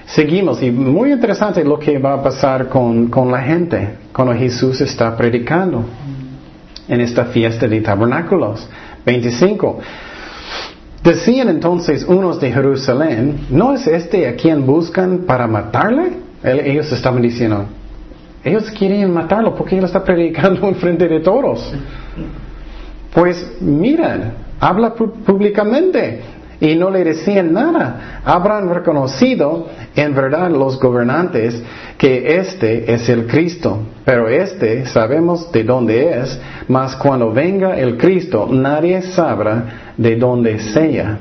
[0.05, 4.81] Seguimos, y muy interesante lo que va a pasar con, con la gente cuando Jesús
[4.81, 5.85] está predicando
[6.87, 8.67] en esta fiesta de tabernáculos.
[9.05, 9.79] 25.
[11.03, 16.30] Decían entonces unos de Jerusalén, ¿no es este a quien buscan para matarle?
[16.43, 17.65] Ellos estaban diciendo,
[18.43, 21.73] ellos quieren matarlo porque él está predicando en frente de todos.
[23.13, 26.21] Pues miren, habla públicamente
[26.59, 28.21] y no le decían nada.
[28.23, 31.61] Habrán reconocido en verdad los gobernantes
[31.97, 37.97] que este es el Cristo, pero este sabemos de dónde es, mas cuando venga el
[37.97, 41.19] Cristo nadie sabrá de dónde sea.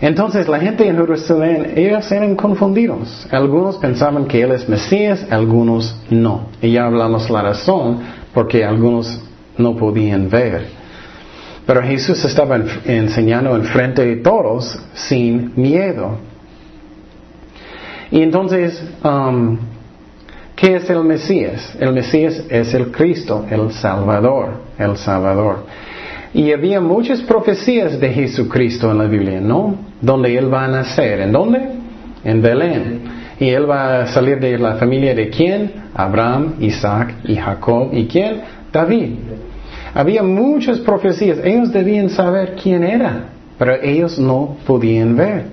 [0.00, 3.26] Entonces la gente en Jerusalén, ellos eran confundidos.
[3.30, 6.46] Algunos pensaban que Él es Mesías, algunos no.
[6.62, 7.98] Y ya hablamos la razón
[8.32, 9.20] porque algunos
[9.56, 10.66] no podían ver.
[11.66, 16.16] Pero Jesús estaba enseñando en frente de todos sin miedo.
[18.10, 19.58] Y entonces, um,
[20.56, 21.76] ¿qué es el Mesías?
[21.78, 25.66] El Mesías es el Cristo, el Salvador, el Salvador.
[26.38, 29.74] Y había muchas profecías de Jesucristo en la Biblia, ¿no?
[30.00, 31.18] Donde Él va a nacer.
[31.18, 31.60] ¿En dónde?
[32.22, 33.00] En Belén.
[33.40, 35.72] Y Él va a salir de la familia de quién?
[35.92, 37.88] Abraham, Isaac y Jacob.
[37.92, 38.40] ¿Y quién?
[38.72, 39.14] David.
[39.92, 41.40] Había muchas profecías.
[41.42, 45.46] Ellos debían saber quién era, pero ellos no podían ver.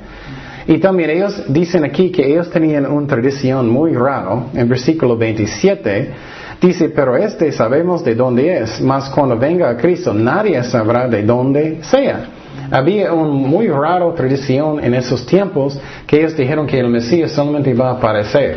[0.68, 4.48] Y también ellos dicen aquí que ellos tenían una tradición muy rara.
[4.54, 6.14] En versículo 27
[6.62, 11.24] Dice, pero este sabemos de dónde es, mas cuando venga a Cristo nadie sabrá de
[11.24, 12.26] dónde sea.
[12.72, 17.70] Había una muy rara tradición en esos tiempos que ellos dijeron que el Mesías solamente
[17.70, 18.56] iba a aparecer,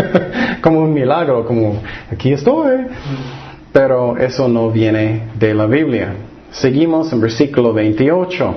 [0.62, 1.80] como un milagro, como
[2.10, 2.86] aquí estoy.
[3.72, 6.14] Pero eso no viene de la Biblia.
[6.50, 8.54] Seguimos en versículo 28.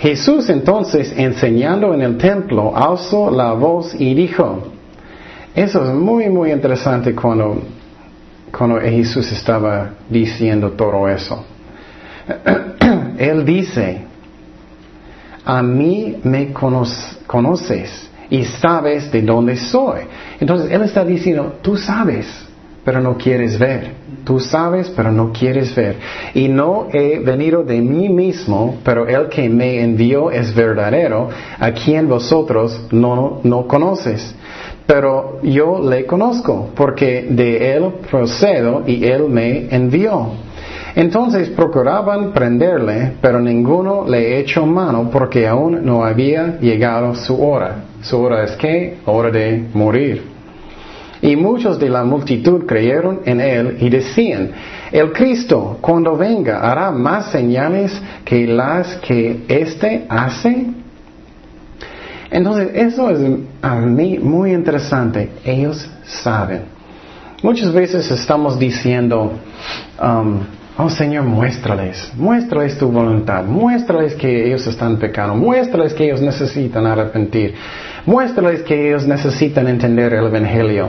[0.00, 4.62] Jesús entonces, enseñando en el templo, alzó la voz y dijo,
[5.54, 7.60] eso es muy, muy interesante cuando,
[8.56, 11.44] cuando Jesús estaba diciendo todo eso.
[13.18, 14.00] Él dice,
[15.44, 20.00] a mí me conoces y sabes de dónde soy.
[20.40, 22.26] Entonces Él está diciendo, tú sabes,
[22.90, 23.92] pero no quieres ver.
[24.24, 25.94] Tú sabes, pero no quieres ver.
[26.34, 31.28] Y no he venido de mí mismo, pero el que me envió es verdadero,
[31.60, 34.34] a quien vosotros no, no conoces
[34.86, 40.32] pero yo le conozco, porque de él procedo y él me envió.
[40.96, 47.84] Entonces procuraban prenderle, pero ninguno le echó mano porque aún no había llegado su hora.
[48.02, 50.29] Su hora es que, hora de morir.
[51.22, 54.52] Y muchos de la multitud creyeron en él y decían,
[54.90, 60.66] el Cristo cuando venga hará más señales que las que éste hace.
[62.30, 63.18] Entonces, eso es
[63.60, 65.30] a mí muy interesante.
[65.44, 66.62] Ellos saben.
[67.42, 69.32] Muchas veces estamos diciendo,
[70.00, 70.40] um,
[70.82, 76.86] oh Señor, muéstrales, muéstrales tu voluntad, muéstrales que ellos están pecando, muéstrales que ellos necesitan
[76.86, 77.54] arrepentir,
[78.06, 80.88] muéstrales que ellos necesitan entender el Evangelio.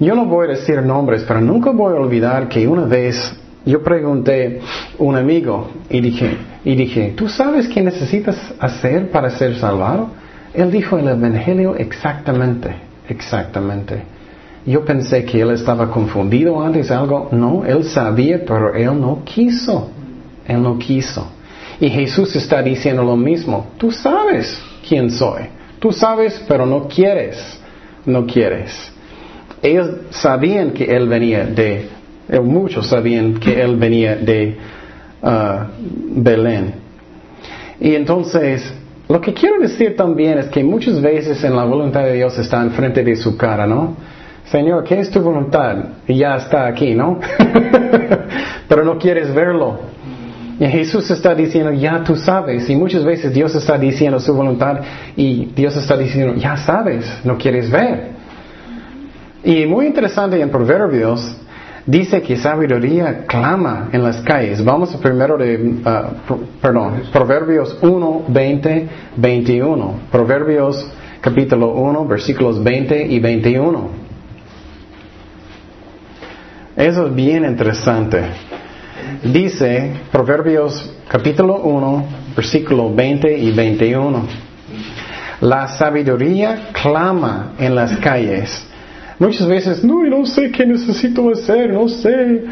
[0.00, 3.32] Yo no voy a decir nombres, pero nunca voy a olvidar que una vez
[3.64, 4.60] yo pregunté
[4.98, 10.08] a un amigo y dije, y dije, ¿tú sabes qué necesitas hacer para ser salvado?
[10.54, 12.74] Él dijo el Evangelio exactamente,
[13.08, 14.02] exactamente.
[14.66, 17.28] Yo pensé que él estaba confundido antes, algo.
[17.32, 19.90] No, él sabía, pero él no quiso.
[20.46, 21.26] Él no quiso.
[21.80, 23.68] Y Jesús está diciendo lo mismo.
[23.78, 25.44] Tú sabes quién soy.
[25.78, 27.58] Tú sabes, pero no quieres.
[28.04, 28.92] No quieres.
[29.62, 31.88] Ellos sabían que él venía de,
[32.28, 34.56] eh, muchos sabían que él venía de
[35.22, 36.74] uh, Belén.
[37.80, 38.72] Y entonces,
[39.08, 42.62] lo que quiero decir también es que muchas veces en la voluntad de Dios está
[42.62, 43.96] enfrente de su cara, ¿no?
[44.50, 45.76] Señor, ¿qué es tu voluntad?
[46.08, 47.20] Y ya está aquí, ¿no?
[48.68, 49.78] Pero no quieres verlo.
[50.58, 52.68] Y Jesús está diciendo, ya tú sabes.
[52.68, 54.80] Y muchas veces Dios está diciendo su voluntad
[55.16, 58.08] y Dios está diciendo, ya sabes, no quieres ver.
[59.44, 61.36] Y muy interesante en Proverbios,
[61.86, 64.64] dice que sabiduría clama en las calles.
[64.64, 69.94] Vamos primero de, uh, perdón, Proverbios 1, 20, 21.
[70.10, 70.90] Proverbios
[71.20, 74.09] capítulo 1, versículos 20 y 21.
[76.80, 78.22] Eso es bien interesante.
[79.22, 82.04] Dice Proverbios capítulo 1,
[82.34, 84.22] versículo 20 y 21.
[85.42, 88.66] La sabiduría clama en las calles.
[89.18, 92.44] Muchas veces, no, no sé qué necesito hacer, no sé.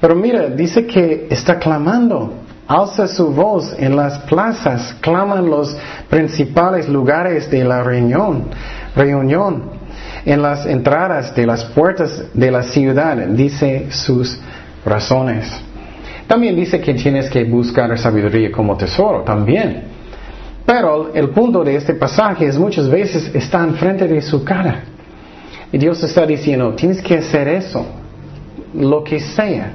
[0.00, 2.34] Pero mira, dice que está clamando.
[2.68, 5.76] Alza su voz en las plazas, claman los
[6.08, 8.44] principales lugares de la reunión.
[8.94, 9.75] reunión
[10.26, 14.38] en las entradas de las puertas de la ciudad, dice sus
[14.84, 15.48] razones.
[16.26, 19.84] También dice que tienes que buscar sabiduría como tesoro, también.
[20.66, 24.82] Pero el punto de este pasaje es muchas veces está enfrente de su cara.
[25.70, 27.86] Y Dios está diciendo, tienes que hacer eso,
[28.74, 29.74] lo que sea.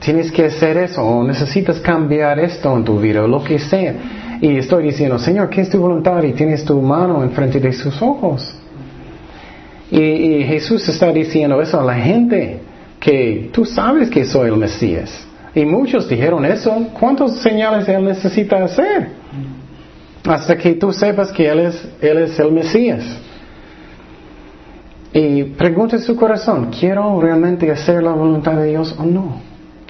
[0.00, 3.94] Tienes que hacer eso, o necesitas cambiar esto en tu vida, lo que sea.
[4.40, 6.20] Y estoy diciendo, Señor, ¿qué es tu voluntad?
[6.24, 8.61] Y tienes tu mano enfrente de sus ojos.
[9.92, 12.60] Y, Jesús está diciendo eso a la gente,
[12.98, 15.26] que tú sabes que soy el Mesías.
[15.54, 16.88] Y muchos dijeron eso.
[16.98, 19.08] ¿Cuántas señales Él necesita hacer?
[20.26, 23.04] Hasta que tú sepas que Él es, él es el Mesías.
[25.12, 29.42] Y pregunta su corazón, ¿quiero realmente hacer la voluntad de Dios o no?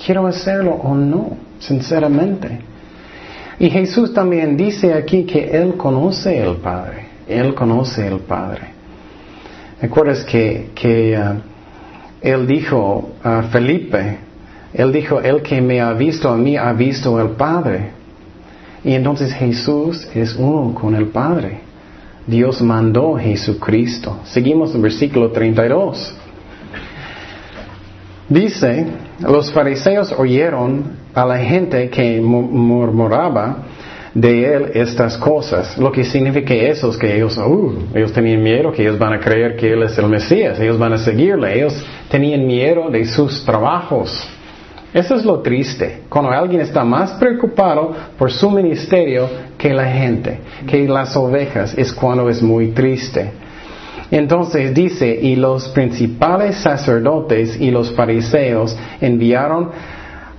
[0.05, 1.37] ¿Quiero hacerlo o no?
[1.61, 2.59] Sinceramente.
[3.61, 7.07] Y Jesús también dice aquí que Él conoce el Padre.
[7.29, 8.72] Él conoce el Padre.
[9.83, 11.41] ¿Recuerdas que, que uh,
[12.22, 14.18] él dijo a Felipe,
[14.72, 17.91] él dijo, el que me ha visto a mí ha visto al Padre.
[18.85, 21.61] Y entonces Jesús es uno con el Padre.
[22.26, 24.20] Dios mandó a Jesucristo.
[24.24, 26.14] Seguimos en versículo 32.
[28.28, 28.87] Dice,
[29.18, 33.64] los fariseos oyeron a la gente que murmuraba
[34.15, 35.77] de él estas cosas.
[35.79, 39.21] Lo que significa eso es que ellos, uh, ellos tenían miedo que ellos van a
[39.21, 43.45] creer que él es el Mesías, ellos van a seguirle, ellos tenían miedo de sus
[43.45, 44.29] trabajos.
[44.93, 50.39] Eso es lo triste, cuando alguien está más preocupado por su ministerio que la gente,
[50.67, 53.31] que las ovejas, es cuando es muy triste.
[54.11, 59.71] Entonces dice, y los principales sacerdotes y los fariseos enviaron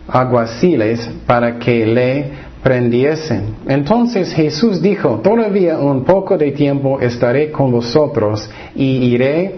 [0.07, 2.31] aguaciles para que le
[2.63, 3.55] prendiesen.
[3.67, 9.55] Entonces Jesús dijo, todavía un poco de tiempo estaré con vosotros y iré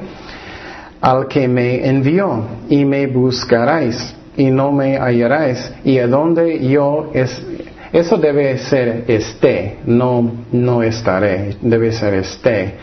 [1.00, 5.72] al que me envió y me buscaréis y no me hallaréis.
[5.84, 7.42] Y a donde yo es
[7.94, 12.74] eso debe ser esté no no estaré debe ser esté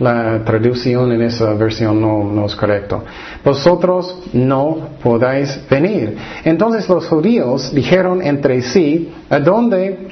[0.00, 3.04] la traducción en esa versión no, es correcto.
[3.44, 6.16] Vosotros no podáis venir.
[6.44, 10.08] Entonces los judíos dijeron entre sí, ¿a dónde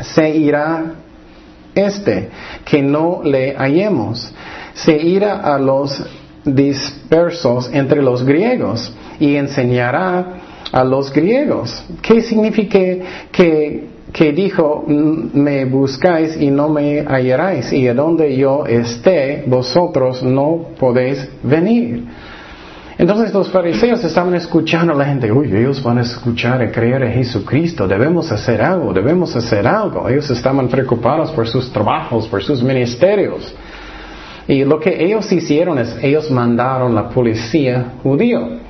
[0.00, 0.94] se irá
[1.74, 2.30] este
[2.64, 4.32] que no le hallemos?
[4.74, 6.02] Se irá a los
[6.44, 10.38] dispersos entre los griegos y enseñará
[10.72, 11.84] a los griegos.
[12.00, 12.78] ¿Qué significa
[13.30, 20.22] que que dijo, me buscáis y no me hallaréis, y a donde yo esté, vosotros
[20.22, 22.04] no podéis venir.
[22.98, 27.02] Entonces los fariseos estaban escuchando a la gente, uy, ellos van a escuchar y creer
[27.02, 30.08] en Jesucristo, debemos hacer algo, debemos hacer algo.
[30.08, 33.54] Ellos estaban preocupados por sus trabajos, por sus ministerios.
[34.48, 38.60] Y lo que ellos hicieron es, ellos mandaron la policía judío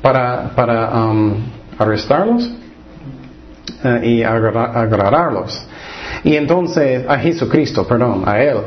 [0.00, 1.34] para, para um,
[1.78, 2.61] arrestarlos
[3.84, 5.66] eh, y agarrarlos.
[6.24, 8.58] Y entonces, a Jesucristo, perdón, a Él.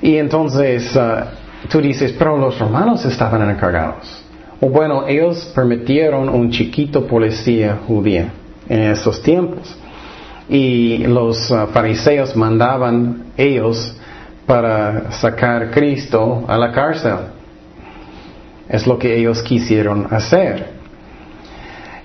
[0.00, 4.22] Y entonces, uh, tú dices, pero los romanos estaban encargados.
[4.60, 8.32] O bueno, ellos permitieron un chiquito policía judía
[8.68, 9.76] en esos tiempos.
[10.48, 13.96] Y los uh, fariseos mandaban ellos
[14.46, 17.16] para sacar Cristo a la cárcel.
[18.68, 20.81] Es lo que ellos quisieron hacer.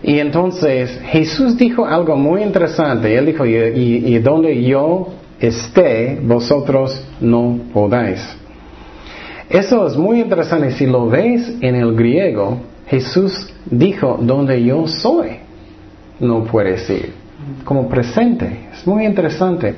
[0.03, 3.15] Y entonces Jesús dijo algo muy interesante.
[3.15, 8.21] Él dijo, y, donde yo esté, vosotros no podáis.
[9.49, 10.71] Eso es muy interesante.
[10.71, 15.37] Si lo ves en el griego, Jesús dijo, donde yo soy,
[16.19, 17.13] no puedes ir.
[17.63, 18.67] Como presente.
[18.73, 19.73] Es muy interesante.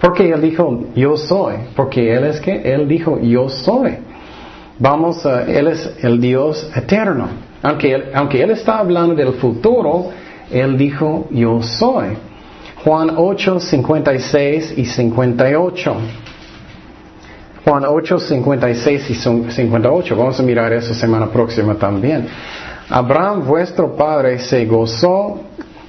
[0.00, 1.54] Porque Él dijo, yo soy.
[1.76, 3.92] Porque Él es que Él dijo, yo soy.
[4.78, 7.49] Vamos, a, Él es el Dios eterno.
[7.62, 10.10] Aunque él, aunque él está hablando del futuro,
[10.50, 12.16] Él dijo, yo soy.
[12.84, 15.96] Juan 8, 56 y 58.
[17.64, 20.16] Juan 8, 56 y 58.
[20.16, 22.26] Vamos a mirar eso semana próxima también.
[22.88, 25.42] Abraham, vuestro padre, se gozó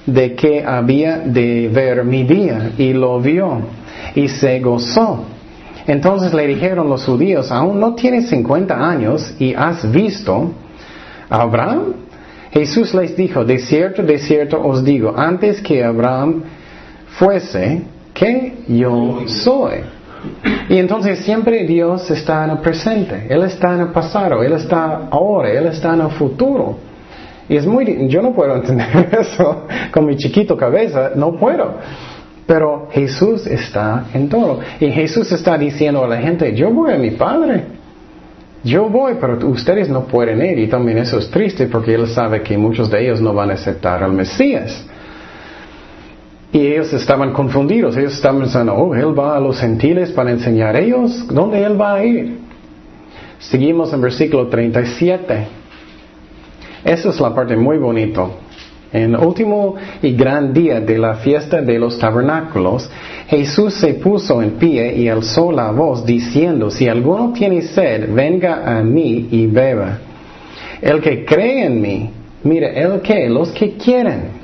[0.04, 3.62] de que había de ver mi día y lo vio
[4.14, 5.24] y se gozó.
[5.86, 10.52] Entonces le dijeron los judíos, aún no tienes 50 años y has visto
[11.32, 11.94] Abraham.
[12.52, 16.42] Jesús les dijo, de cierto, de cierto os digo, antes que Abraham
[17.18, 19.80] fuese, que yo soy.
[20.68, 25.08] Y entonces siempre Dios está en el presente, Él está en el pasado, Él está
[25.10, 26.76] ahora, Él está en el futuro.
[27.48, 31.74] Y es muy, yo no puedo entender eso con mi chiquito cabeza, no puedo.
[32.46, 34.60] Pero Jesús está en todo.
[34.78, 37.81] Y Jesús está diciendo a la gente, yo voy a mi Padre.
[38.64, 40.58] Yo voy, pero ustedes no pueden ir.
[40.58, 43.54] Y también eso es triste porque Él sabe que muchos de ellos no van a
[43.54, 44.86] aceptar al Mesías.
[46.52, 47.96] Y ellos estaban confundidos.
[47.96, 51.26] Ellos estaban pensando, oh, Él va a los gentiles para enseñar a ellos.
[51.28, 52.38] ¿Dónde Él va a ir?
[53.38, 55.46] Seguimos en versículo 37.
[56.84, 58.28] Esa es la parte muy bonita.
[58.92, 62.90] En el último y gran día de la fiesta de los tabernáculos,
[63.26, 68.78] Jesús se puso en pie y alzó la voz diciendo, si alguno tiene sed, venga
[68.78, 69.98] a mí y beba.
[70.82, 72.10] El que cree en mí,
[72.44, 74.42] mire, el que, los que quieren.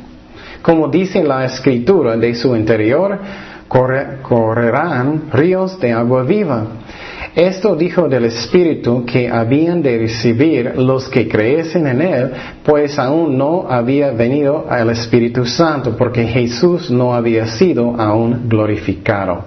[0.62, 3.18] Como dice la escritura, de su interior
[3.68, 6.66] correrán ríos de agua viva.
[7.38, 12.30] Esto dijo del Espíritu que habían de recibir los que creyesen en Él,
[12.64, 19.44] pues aún no había venido el Espíritu Santo, porque Jesús no había sido aún glorificado.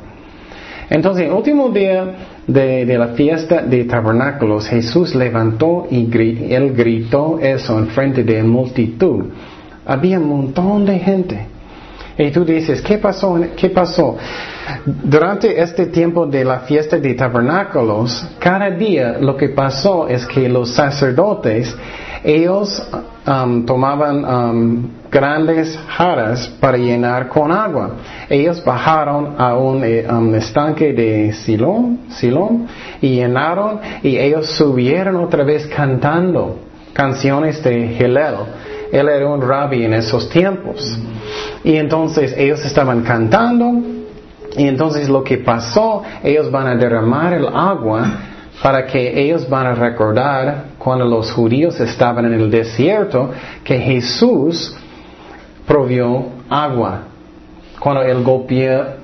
[0.89, 2.15] Entonces, el último día
[2.47, 6.09] de, la fiesta de tabernáculos, Jesús levantó y
[6.49, 9.25] él gritó eso en frente de la multitud.
[9.85, 11.50] Había un montón de gente.
[12.21, 13.39] Y tú dices, ¿qué pasó?
[13.55, 14.15] ¿Qué pasó?
[14.85, 20.47] Durante este tiempo de la fiesta de tabernáculos, cada día lo que pasó es que
[20.47, 21.75] los sacerdotes,
[22.23, 22.87] ellos
[23.25, 27.95] um, tomaban um, grandes jarras para llenar con agua.
[28.29, 30.05] Ellos bajaron a un, eh,
[30.37, 32.67] estanque de Silón, Silón
[33.01, 36.59] y llenaron y ellos subieron otra vez cantando
[36.93, 38.35] canciones de Hillel.
[38.91, 40.99] Él era un rabbi en esos tiempos.
[41.63, 43.79] Y entonces ellos estaban cantando
[44.57, 48.11] y entonces lo que pasó, ellos van a derramar el agua
[48.61, 53.31] para que ellos van a recordar cuando los judíos estaban en el desierto
[53.63, 54.75] que Jesús
[55.65, 57.03] provió agua.
[57.79, 58.23] Cuando, él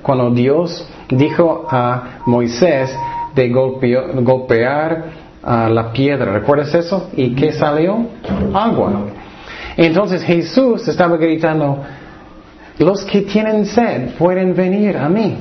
[0.02, 2.96] cuando Dios dijo a Moisés
[3.34, 5.04] de golpear
[5.42, 7.08] la piedra, ¿recuerdas eso?
[7.16, 8.06] ¿Y qué salió?
[8.54, 8.92] Agua.
[9.78, 11.84] Entonces Jesús estaba gritando,
[12.80, 15.38] los que tienen sed pueden venir a mí.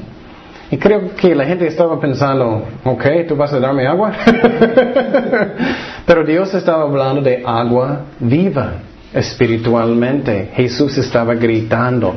[0.69, 4.11] Y creo que la gente estaba pensando, ok, tú vas a darme agua.
[6.05, 8.73] Pero Dios estaba hablando de agua viva
[9.11, 10.51] espiritualmente.
[10.53, 12.13] Jesús estaba gritando.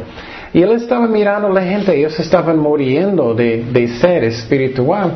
[0.52, 5.12] Y él estaba mirando a la gente, ellos estaban muriendo de, de sed espiritual.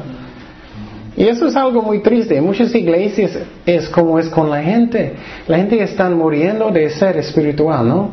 [1.17, 2.37] Y eso es algo muy triste.
[2.37, 5.13] En muchas iglesias es como es con la gente.
[5.47, 8.11] La gente está muriendo de sed espiritual, ¿no?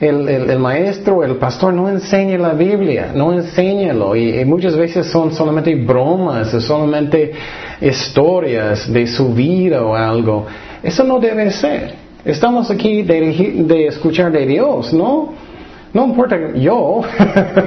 [0.00, 4.16] el, el, maestro, el pastor no enseña la Biblia, no enséñalo.
[4.16, 7.32] Y, muchas veces son solamente bromas, solamente
[7.80, 10.46] historias de su vida o algo.
[10.82, 11.94] Eso no debe ser.
[12.24, 15.34] Estamos aquí de, de escuchar de Dios, ¿no?
[15.92, 17.02] No importa yo.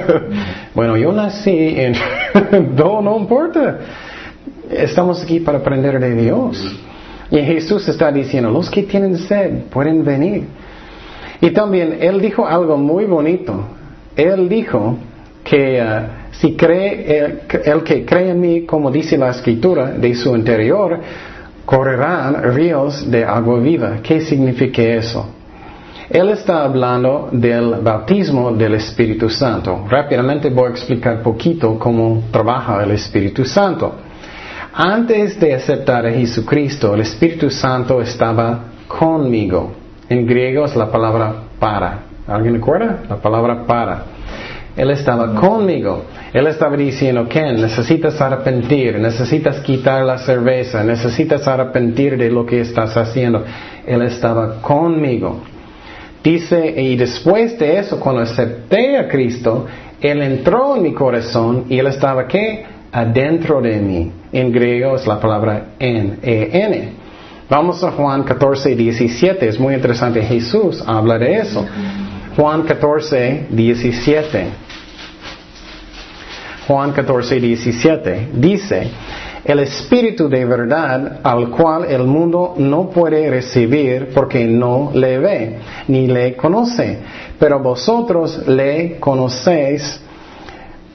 [0.74, 1.94] bueno, yo nací en...
[2.76, 3.78] no, no importa.
[4.70, 6.80] Estamos aquí para aprender de Dios.
[7.30, 10.44] Y Jesús está diciendo, los que tienen sed pueden venir.
[11.40, 13.64] Y también Él dijo algo muy bonito.
[14.16, 14.96] Él dijo
[15.42, 20.34] que uh, si cree, el, que cree en mí, como dice la escritura, de su
[20.34, 20.98] interior,
[21.64, 23.98] correrán ríos de agua viva.
[24.02, 25.26] ¿Qué significa eso?
[26.08, 29.84] Él está hablando del bautismo del Espíritu Santo.
[29.88, 33.94] Rápidamente voy a explicar poquito cómo trabaja el Espíritu Santo.
[34.76, 39.72] Antes de aceptar a Jesucristo, el Espíritu Santo estaba conmigo.
[40.08, 42.00] En griego es la palabra para.
[42.26, 43.04] ¿Alguien recuerda?
[43.08, 44.02] La palabra para.
[44.74, 46.06] Él estaba conmigo.
[46.32, 52.60] Él estaba diciendo, Ken, necesitas arrepentir, necesitas quitar la cerveza, necesitas arrepentir de lo que
[52.60, 53.44] estás haciendo.
[53.86, 55.38] Él estaba conmigo.
[56.20, 59.66] Dice, y después de eso, cuando acepté a Cristo,
[60.00, 62.73] Él entró en mi corazón y Él estaba, ¿qué?
[62.94, 64.12] Adentro de mí.
[64.32, 66.92] En griego es la palabra en, E-N.
[67.50, 69.48] Vamos a Juan 14, 17.
[69.48, 70.22] Es muy interesante.
[70.22, 71.66] Jesús habla de eso.
[72.36, 74.46] Juan 14, 17.
[76.68, 78.28] Juan 14, 17.
[78.34, 78.90] Dice,
[79.44, 85.58] el Espíritu de verdad al cual el mundo no puede recibir porque no le ve
[85.88, 87.00] ni le conoce,
[87.40, 90.00] pero vosotros le conocéis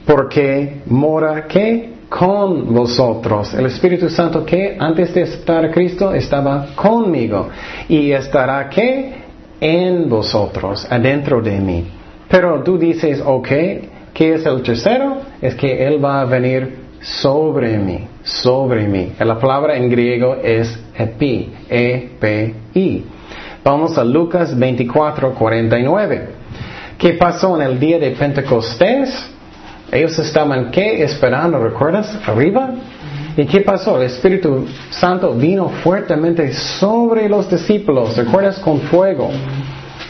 [0.06, 3.54] porque mora que con vosotros.
[3.54, 7.48] El Espíritu Santo que antes de estar a Cristo estaba conmigo
[7.88, 9.14] y estará que
[9.60, 11.86] en vosotros, adentro de mí.
[12.28, 13.48] Pero tú dices, ok,
[14.12, 15.18] ¿qué es el tercero?
[15.40, 19.12] Es que Él va a venir sobre mí, sobre mí.
[19.18, 23.04] La palabra en griego es epi, E-P-I.
[23.62, 26.28] Vamos a Lucas 24, 49.
[26.98, 29.30] ¿Qué pasó en el día de Pentecostés?
[29.92, 31.02] Ellos estaban, ¿qué?
[31.02, 32.16] Esperando, ¿recuerdas?
[32.26, 32.70] Arriba.
[33.36, 33.96] ¿Y qué pasó?
[33.96, 38.58] El Espíritu Santo vino fuertemente sobre los discípulos, ¿recuerdas?
[38.58, 39.30] Con fuego.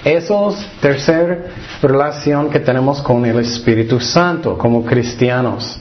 [0.04, 1.38] Eso es tercera
[1.82, 5.78] relación que tenemos con el Espíritu Santo como cristianos.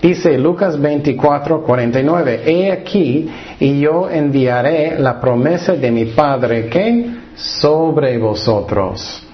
[0.00, 3.28] Dice Lucas 24, 49, He aquí,
[3.58, 9.27] y yo enviaré la promesa de mi Padre que sobre vosotros.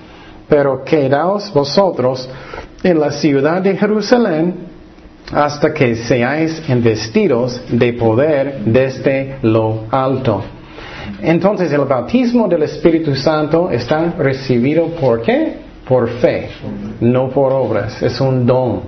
[0.49, 2.29] Pero quedaos vosotros
[2.83, 4.55] en la ciudad de Jerusalén
[5.33, 10.43] hasta que seáis investidos de poder desde lo alto.
[11.23, 15.65] Entonces el bautismo del Espíritu Santo está recibido por qué?
[15.87, 16.49] Por fe,
[17.01, 18.83] no por obras, es un don.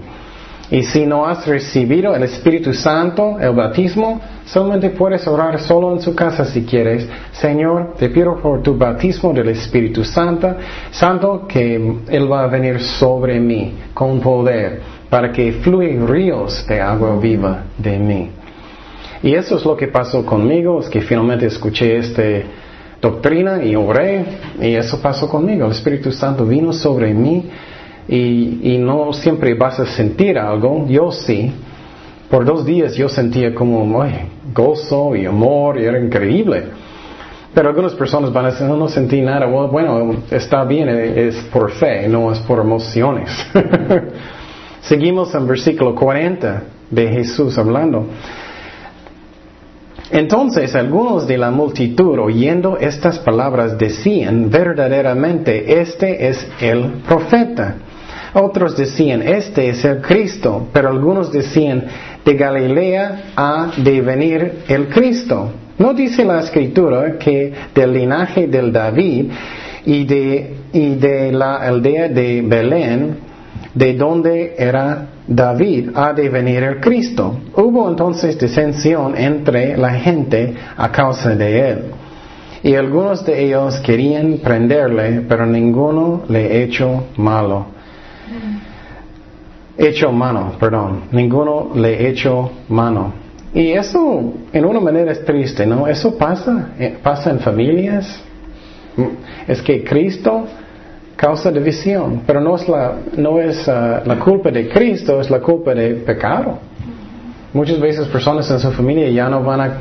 [0.70, 6.00] Y si no has recibido el Espíritu Santo, el bautismo, solamente puedes orar solo en
[6.00, 7.08] su casa si quieres.
[7.32, 10.56] Señor, te pido por tu bautismo del Espíritu Santo,
[10.90, 11.76] Santo, que
[12.08, 17.62] Él va a venir sobre mí con poder, para que fluyan ríos de agua viva
[17.78, 18.30] de mí.
[19.22, 22.22] Y eso es lo que pasó conmigo, es que finalmente escuché esta
[23.00, 24.24] doctrina y oré,
[24.60, 25.66] y eso pasó conmigo.
[25.66, 27.48] El Espíritu Santo vino sobre mí
[28.08, 31.52] y, no siempre vas a sentir algo, yo sí.
[32.30, 34.04] Por dos días yo sentía como
[34.52, 36.64] gozo y amor y era increíble.
[37.54, 39.46] Pero algunas personas van a decir, no, no sentí nada.
[39.46, 43.30] Bueno, está bien, es por fe, no es por emociones.
[44.82, 48.06] Seguimos en versículo 40 de Jesús hablando.
[50.10, 57.76] Entonces algunos de la multitud oyendo estas palabras decían verdaderamente, este es el profeta.
[58.38, 61.86] Otros decían, este es el Cristo, pero algunos decían,
[62.22, 65.52] de Galilea ha de venir el Cristo.
[65.78, 69.30] No dice la escritura que del linaje del David
[69.86, 73.16] y de, y de la aldea de Belén,
[73.72, 77.38] de donde era David, ha de venir el Cristo.
[77.54, 81.78] Hubo entonces disensión entre la gente a causa de él.
[82.62, 87.75] Y algunos de ellos querían prenderle, pero ninguno le echó malo
[89.76, 93.12] hecho mano, perdón, ninguno le hecho mano.
[93.54, 95.86] Y eso en una manera es triste, ¿no?
[95.86, 98.22] Eso pasa, eh, pasa en familias.
[98.96, 100.46] Mm, es que Cristo
[101.16, 105.40] causa división, pero no es la, no es ah, la culpa de Cristo, es la
[105.40, 106.58] culpa de pecado.
[107.52, 109.72] Muchas veces personas en su familia ya no van a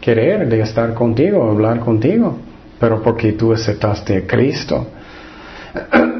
[0.00, 2.36] querer de estar contigo, hablar contigo,
[2.78, 4.86] pero porque tú aceptaste a Cristo.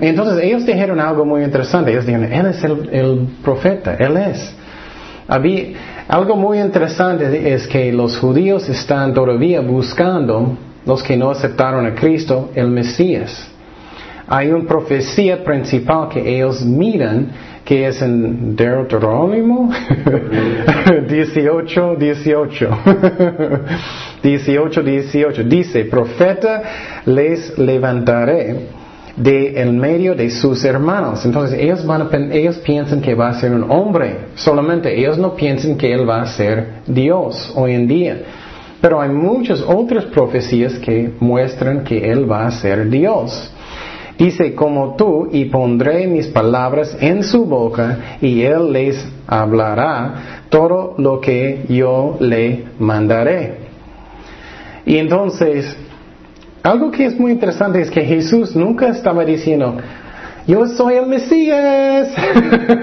[0.00, 1.90] Entonces ellos dijeron algo muy interesante.
[1.90, 4.54] Ellos dijeron, Él es el, el profeta, Él es.
[5.28, 5.64] Había,
[6.08, 11.94] algo muy interesante es que los judíos están todavía buscando, los que no aceptaron a
[11.94, 13.48] Cristo, el Mesías.
[14.26, 17.28] Hay una profecía principal que ellos miran,
[17.64, 19.70] que es en Deuterónimo
[21.08, 22.68] 18, 18.
[24.22, 25.44] 18, 18.
[25.44, 26.62] Dice, profeta
[27.06, 28.79] les levantaré
[29.22, 31.24] de el medio de sus hermanos.
[31.24, 35.76] Entonces ellos, van ellos piensan que va a ser un hombre, solamente ellos no piensan
[35.76, 38.22] que él va a ser Dios hoy en día.
[38.80, 43.52] Pero hay muchas otras profecías que muestran que él va a ser Dios.
[44.18, 50.94] Dice, como tú, y pondré mis palabras en su boca, y él les hablará todo
[50.98, 53.54] lo que yo le mandaré.
[54.84, 55.74] Y entonces,
[56.62, 59.76] algo que es muy interesante es que Jesús nunca estaba diciendo,
[60.46, 62.08] yo soy el Mesías,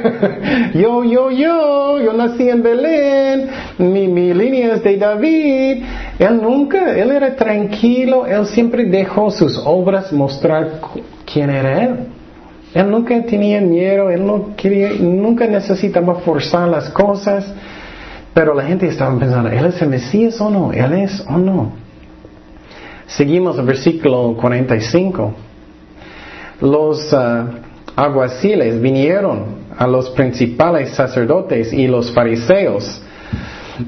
[0.73, 5.83] yo, yo, yo, yo nací en Belén, mi, mi línea es de David.
[6.19, 10.79] Él nunca, él era tranquilo, él siempre dejó sus obras mostrar
[11.31, 11.95] quién era él.
[12.73, 17.51] Él nunca tenía miedo, él no quería, nunca necesitaba forzar las cosas,
[18.33, 20.71] pero la gente estaba pensando, ¿él es el Mesías o no?
[20.71, 21.86] ¿Él es o no?
[23.07, 25.33] Seguimos el versículo 45.
[26.61, 27.17] Los uh,
[27.95, 33.01] aguaciles vinieron a los principales sacerdotes y los fariseos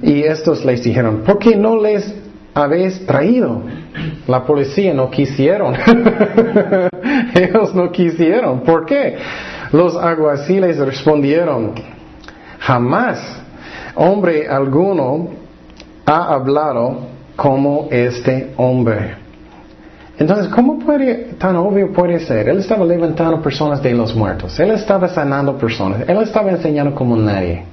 [0.01, 2.13] y estos les dijeron, ¿por qué no les
[2.53, 3.61] habéis traído?
[4.27, 5.75] La policía no quisieron.
[7.33, 8.61] Ellos no quisieron.
[8.61, 9.17] ¿Por qué?
[9.71, 11.73] Los aguaciles respondieron,
[12.59, 13.41] jamás
[13.95, 15.29] hombre alguno
[16.05, 19.15] ha hablado como este hombre.
[20.17, 22.49] Entonces, ¿cómo puede, tan obvio puede ser?
[22.49, 27.15] Él estaba levantando personas de los muertos, él estaba sanando personas, él estaba enseñando como
[27.15, 27.63] nadie.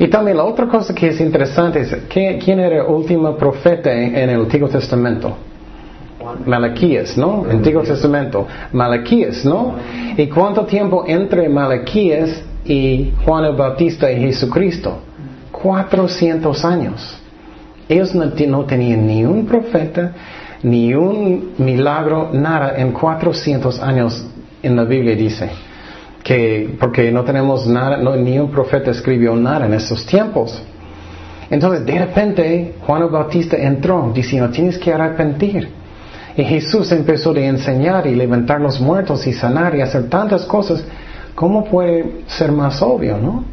[0.00, 4.28] Y también la otra cosa que es interesante es, ¿quién era el último profeta en,
[4.28, 5.36] el Antiguo Testamento?
[6.44, 7.46] Malaquías, ¿no?
[7.48, 8.46] Antiguo Testamento.
[8.72, 9.74] Malaquías, ¿no?
[10.16, 14.98] ¿Y cuánto tiempo entre Malaquías y Juan el Bautista y Jesucristo?
[15.52, 17.22] 400 años.
[17.88, 20.12] Ellos no, tenían ni un profeta,
[20.62, 24.26] ni un milagro, nada en 400 años
[24.62, 25.48] en la Biblia dice.
[26.22, 30.62] Que, porque no tenemos nada, ni un profeta escribió nada en esos tiempos.
[31.50, 35.70] Entonces, de repente, Juan el Bautista entró diciendo, tienes que arrepentir.
[36.36, 40.84] Y Jesús empezó a enseñar y levantar los muertos y sanar y hacer tantas cosas.
[41.34, 43.44] ¿Cómo puede ser más obvio, no?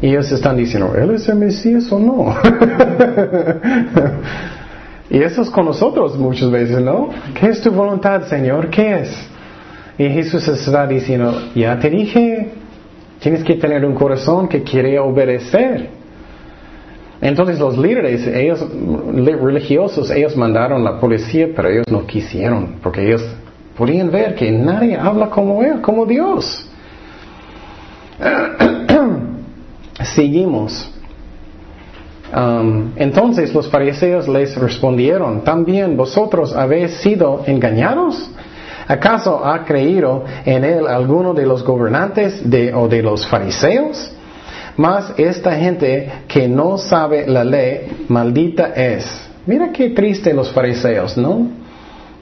[0.00, 2.34] Y ellos están diciendo, ¿Él es el Mesías o no?
[5.10, 7.08] y eso es con nosotros muchas veces, ¿no?
[7.34, 8.70] ¿Qué es tu voluntad, Señor?
[8.70, 9.28] ¿Qué es?
[9.98, 12.52] Y Jesús está diciendo, ya te dije,
[13.18, 15.90] tienes que tener un corazón que quiere obedecer.
[17.20, 18.64] Entonces los líderes, ellos
[19.42, 23.26] religiosos, ellos mandaron la policía, pero ellos no quisieron, porque ellos
[23.76, 26.70] podían ver que nadie habla como él, como Dios.
[30.02, 30.90] seguimos.
[32.96, 38.30] Entonces los fariseos les respondieron, ¿también vosotros habéis sido engañados?
[38.86, 44.12] ¿Acaso ha creído en él alguno de los gobernantes de, o de los fariseos?
[44.76, 49.28] Mas esta gente que no sabe la ley, maldita es.
[49.44, 51.48] Mira qué triste los fariseos, ¿no?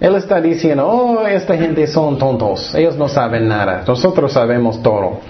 [0.00, 5.20] Él está diciendo, oh, esta gente son tontos, ellos no saben nada, nosotros sabemos todo.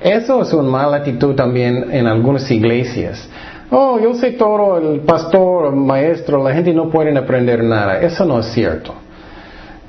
[0.00, 3.28] Eso es una mala actitud también en algunas iglesias.
[3.70, 8.00] Oh, yo sé todo, el pastor, el maestro, la gente no puede aprender nada.
[8.00, 8.94] Eso no es cierto.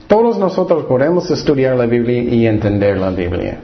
[0.07, 3.59] Todos nosotros podemos estudiar la Biblia y entender la Biblia.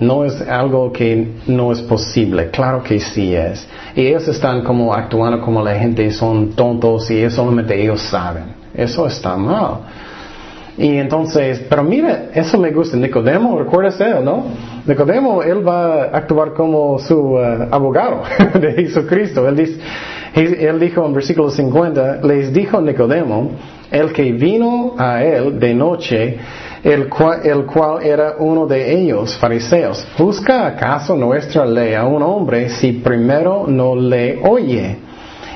[0.00, 3.68] No es algo que no es posible, claro que sí es.
[3.94, 8.54] Y ellos están como actuando como la gente son tontos y solamente ellos saben.
[8.74, 9.80] Eso está mal.
[10.78, 12.96] Y entonces, pero mira, eso me gusta.
[12.96, 14.44] Nicodemo, recuerdas él, ¿no?
[14.84, 18.22] Nicodemo, él va a actuar como su uh, abogado
[18.60, 19.46] de Jesucristo.
[19.46, 19.78] Él,
[20.34, 23.52] él dijo en versículo 50, les dijo Nicodemo,
[23.90, 26.36] el que vino a él de noche,
[26.82, 32.22] el cual, el cual, era uno de ellos, fariseos, ¿busca acaso nuestra ley a un
[32.22, 34.96] hombre si primero no le oye?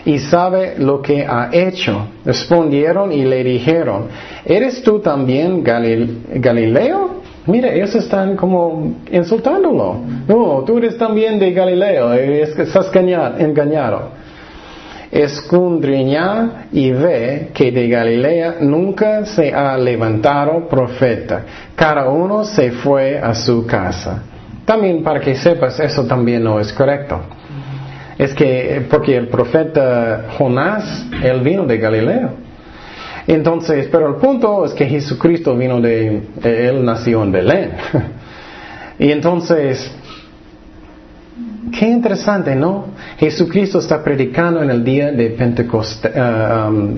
[0.05, 2.07] y sabe lo que ha hecho.
[2.25, 4.07] Respondieron y le dijeron,
[4.45, 7.26] ¿eres tú también Galileo?
[7.47, 10.01] Mira, ellos están como insultándolo.
[10.27, 14.11] No, tú eres también de Galileo, estás engañado.
[15.13, 21.45] escudriña y ve que de Galilea nunca se ha levantado profeta.
[21.77, 24.25] Cada uno se fue a su casa.
[24.65, 27.21] También para que sepas, eso también no es correcto.
[28.19, 32.31] Es que, porque el profeta Jonás, él vino de Galilea.
[33.27, 37.73] Entonces, pero el punto es que Jesucristo vino de, él nació en Belén.
[38.99, 39.91] y entonces,
[41.77, 42.87] qué interesante, ¿no?
[43.19, 46.97] Jesucristo está predicando en el día de Pentecostés, uh, um,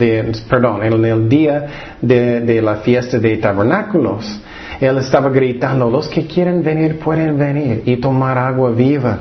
[0.49, 1.67] perdón, en el día
[2.03, 4.41] de, de la fiesta de tabernáculos.
[4.81, 9.19] Él estaba gritando, los que quieren venir pueden venir y tomar agua viva.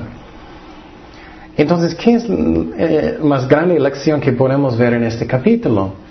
[1.55, 2.35] Entonces, ¿qué es la
[2.77, 6.06] eh, más grande lección que podemos ver en este capítulo?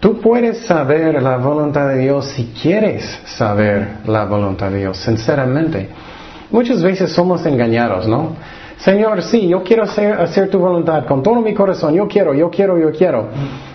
[0.00, 5.88] Tú puedes saber la voluntad de Dios si quieres saber la voluntad de Dios, sinceramente.
[6.50, 8.36] Muchas veces somos engañados, ¿no?
[8.78, 12.78] Señor, sí, yo quiero hacer, tu voluntad con todo mi corazón, yo quiero, yo quiero,
[12.78, 13.28] yo quiero.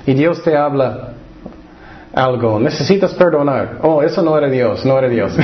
[0.05, 1.13] Y Dios te habla
[2.13, 3.79] algo, necesitas perdonar.
[3.81, 5.35] Oh, eso no era Dios, no era Dios.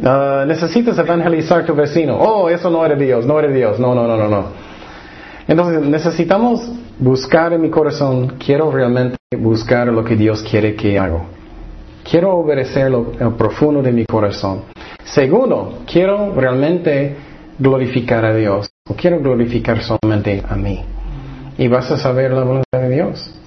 [0.00, 2.16] Uh, necesitas evangelizar tu vecino.
[2.16, 3.80] Oh, eso no era Dios, no era Dios.
[3.80, 4.44] No, no, no, no, no.
[5.48, 11.22] Entonces necesitamos buscar en mi corazón, quiero realmente buscar lo que Dios quiere que haga.
[12.08, 14.62] Quiero obedecer lo, profundo de mi corazón.
[15.04, 17.16] Segundo, quiero realmente
[17.58, 18.70] glorificar a Dios.
[18.88, 20.82] O quiero glorificar solamente a mí.
[21.58, 23.37] Y vas a saber la voluntad de Dios.